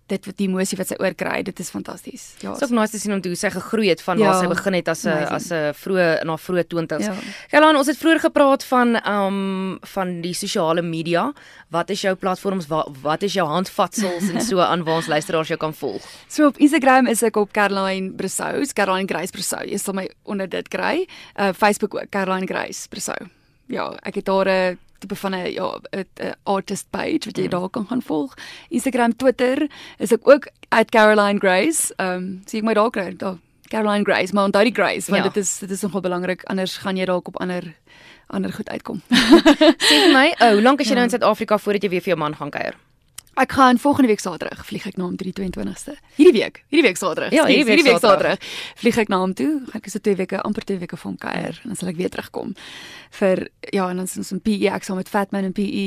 Dit 0.06 0.26
wat 0.26 0.36
die 0.38 0.46
emosie 0.46 0.78
wat 0.78 0.86
sy 0.86 0.96
oorkry, 1.02 1.42
dit 1.42 1.58
is 1.58 1.70
fantasties. 1.70 2.34
Ja. 2.40 2.52
Dis 2.52 2.62
ook 2.62 2.70
nice 2.78 2.92
te 2.94 2.98
sien 3.02 3.12
om 3.12 3.20
toe 3.20 3.34
sy 3.34 3.50
gegroei 3.50 3.88
het 3.88 4.02
van 4.02 4.18
Ja, 4.18 4.28
waar 4.30 4.44
sy 4.44 4.50
begin 4.52 4.74
het 4.78 4.88
as 4.88 5.04
'n 5.04 5.26
as 5.34 5.50
'n 5.50 5.74
vroeë 5.74 6.22
in 6.22 6.28
haar 6.28 6.38
vroeë 6.38 6.64
20's. 6.66 7.06
Ja. 7.06 7.14
Gelaan, 7.50 7.76
ons 7.76 7.86
het 7.86 7.98
vroeër 7.98 8.20
gepraat 8.20 8.64
van 8.64 8.96
um 9.08 9.78
van 9.82 10.20
die 10.20 10.34
sosiale 10.34 10.82
media. 10.82 11.32
Wat 11.70 11.90
is 11.90 12.00
jou 12.00 12.14
platforms? 12.14 12.66
Wat 12.66 12.88
wat 13.02 13.22
is 13.22 13.32
jou 13.32 13.48
handvatsels 13.48 14.30
en 14.30 14.40
so 14.40 14.60
aan 14.70 14.84
waar 14.84 14.96
ons 14.96 15.06
luisteraars 15.06 15.48
jou 15.48 15.58
kan 15.58 15.74
volg? 15.74 16.02
So 16.28 16.46
op 16.46 16.56
Instagram 16.58 17.06
is 17.06 17.22
ek 17.22 17.36
op 17.36 17.52
Caroline 17.52 18.10
Bressou, 18.10 18.64
Caroline 18.74 19.08
Grace 19.08 19.30
Bressou. 19.32 19.64
Jy 19.66 19.78
sal 19.78 19.94
my 19.94 20.10
onder 20.22 20.48
dit 20.48 20.68
kry. 20.68 21.06
Uh 21.34 21.52
Facebook 21.52 21.94
ook 21.94 22.10
Caroline 22.10 22.46
Grace 22.46 22.88
Bressou. 22.88 23.28
Ja, 23.66 23.90
ek 24.02 24.14
het 24.14 24.24
daar 24.24 24.48
'n 24.48 24.78
tipe 24.98 25.16
van 25.16 25.34
'n 25.34 25.52
ja, 25.52 25.78
'n 25.92 26.34
artist 26.44 26.86
page 26.90 27.24
wat 27.24 27.36
jy 27.36 27.44
mm. 27.44 27.50
daar 27.50 27.68
kan 27.68 27.86
gaan 27.86 28.02
volg. 28.02 28.34
Instagram, 28.68 29.16
Twitter 29.16 29.68
is 29.98 30.12
ek 30.12 30.28
ook 30.28 30.48
@Caroline 30.90 31.38
Grace. 31.38 31.94
Ehm 31.96 32.12
um, 32.12 32.42
sien 32.44 32.60
ek 32.60 32.66
my 32.66 32.74
daar 32.74 32.90
kry. 32.90 33.16
Daar 33.16 33.38
Caroline 33.68 34.04
Grace, 34.04 34.34
maar 34.34 34.44
onthou 34.44 34.64
die 34.64 34.74
Grace 34.74 35.10
want 35.10 35.22
Ja. 35.22 35.28
ja. 35.28 35.32
dit 35.32 35.36
is 35.36 35.58
dit 35.58 35.70
is 35.70 35.80
nogal 35.80 36.00
belangrik 36.00 36.44
anders 36.44 36.76
gaan 36.76 36.96
jy 36.96 37.04
dalk 37.04 37.28
op 37.28 37.40
ander 37.40 37.74
ander 38.26 38.52
goed 38.52 38.68
uitkom. 38.68 39.02
Sê 39.88 39.94
vir 40.02 40.12
my, 40.12 40.34
oh, 40.40 40.50
hoe 40.50 40.62
lank 40.62 40.80
is 40.80 40.88
jy 40.88 40.94
nou 40.94 41.04
in 41.04 41.10
Suid-Afrika 41.10 41.58
voordat 41.58 41.82
jy 41.82 41.90
weer 41.90 42.02
vir 42.02 42.14
jou 42.14 42.18
man 42.18 42.34
gaan 42.34 42.50
kuier? 42.50 42.74
Ek 43.36 43.52
gaan 43.52 43.78
volgende 43.78 44.08
week 44.08 44.20
Saterdag 44.20 44.62
vlieg 44.64 44.86
ek 44.88 44.94
na 44.96 45.04
hom 45.04 45.16
toe 45.20 45.26
die 45.28 45.34
22ste. 45.36 45.92
Hierdie 46.16 46.40
week, 46.40 46.62
hierdie 46.72 46.86
week 46.86 46.96
Saterdag. 46.96 47.34
Ja, 47.36 47.44
hierdie 47.44 47.66
week 47.68 47.82
hierdie 47.82 47.92
week 47.92 48.00
Saterdag. 48.00 48.40
Vlieg 48.80 48.96
ek 49.02 49.10
na 49.12 49.18
hom 49.20 49.34
toe. 49.36 49.58
Gaan 49.68 49.82
ek 49.82 49.90
so 49.92 50.00
2 50.00 50.16
weke, 50.22 50.40
amper 50.40 50.64
2 50.64 50.80
weke 50.80 50.96
vir 50.96 51.08
hom 51.10 51.18
kuier 51.20 51.58
en 51.60 51.74
dan 51.74 51.76
sal 51.76 51.90
ek 51.92 51.98
weer 52.00 52.14
terugkom. 52.14 52.54
Vir 53.18 53.42
ja, 53.76 53.90
en 53.90 54.00
dan 54.00 54.08
is 54.08 54.16
ons 54.22 54.32
in 54.32 54.40
PE 54.40 54.70
ek 54.72 54.88
saam 54.88 54.96
met 54.96 55.12
Fatman 55.12 55.50
en 55.50 55.52
PE 55.52 55.84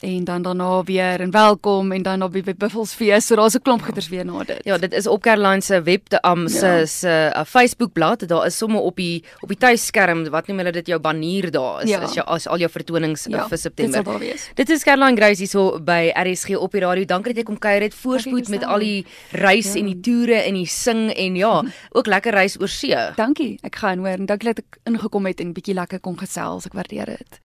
en 0.00 0.24
dan 0.24 0.42
daarna 0.42 0.82
weer 0.84 1.20
en 1.20 1.30
welkom 1.30 1.92
en 1.92 2.02
dan 2.02 2.22
op 2.22 2.32
die 2.32 2.54
Buffelsfees. 2.54 3.26
So 3.26 3.34
daar's 3.36 3.54
'n 3.54 3.62
klomp 3.62 3.82
goeders 3.82 4.08
weer 4.08 4.24
na 4.24 4.44
dit. 4.44 4.60
Ja, 4.64 4.78
dit 4.78 4.92
is 4.92 5.06
op 5.06 5.22
Caroline 5.22 5.60
se 5.60 5.82
web 5.82 6.06
te 6.08 6.18
um 6.28 6.48
se 6.48 6.66
Ja. 6.66 6.86
se 6.86 7.32
uh, 7.36 7.44
Facebookblad. 7.44 8.28
Daar 8.28 8.46
is 8.46 8.56
sommer 8.56 8.80
op 8.80 8.96
die 8.96 9.24
op 9.40 9.48
die 9.48 9.56
tuisskerm, 9.56 10.28
wat 10.30 10.46
noem 10.46 10.58
hulle 10.58 10.72
dit 10.72 10.86
jou 10.86 11.00
banier 11.00 11.50
daar 11.50 11.82
is, 11.82 11.88
Ja. 11.90 12.02
is 12.02 12.14
jou 12.14 12.26
as 12.26 12.46
al 12.46 12.58
jou 12.58 12.70
vertonings 12.70 13.24
ja, 13.24 13.40
vir 13.40 13.48
Dit 13.50 13.60
September. 13.60 13.94
sal 13.94 14.12
daar 14.12 14.18
wees. 14.20 14.50
Dit 14.54 14.68
is 14.70 14.82
Caroline 14.82 15.16
Grace 15.16 15.38
hierso 15.38 15.80
by 15.80 16.12
RSG 16.14 16.56
op 16.56 16.72
die 16.72 16.80
radio. 16.80 17.04
Dankie 17.04 17.32
dat 17.32 17.36
jy 17.36 17.42
kom 17.42 17.58
kuier 17.58 17.80
het. 17.82 17.94
Voorspoed 17.94 18.48
met 18.48 18.64
al 18.64 18.78
die 18.78 19.06
reis 19.30 19.72
Ja. 19.72 19.80
en 19.80 19.86
die 19.86 20.00
toere 20.00 20.34
en 20.34 20.54
die 20.54 20.66
sing 20.66 21.12
en 21.12 21.34
ja, 21.36 21.62
ook 21.96 22.06
lekker 22.06 22.32
reis 22.32 22.60
oor 22.60 22.68
see. 22.68 22.96
Dankie. 23.16 23.58
Ek 23.62 23.76
gaan 23.76 23.98
hoor 23.98 24.08
en 24.18 24.26
dankie 24.26 24.48
dat 24.54 24.58
ek 24.58 24.78
ingekom 24.84 25.26
het 25.26 25.40
en 25.40 25.52
bietjie 25.52 25.74
lekker 25.74 26.00
kon 26.00 26.18
gesels. 26.18 26.66
Ek 26.66 26.72
waardeer 26.72 27.04
dit. 27.06 27.45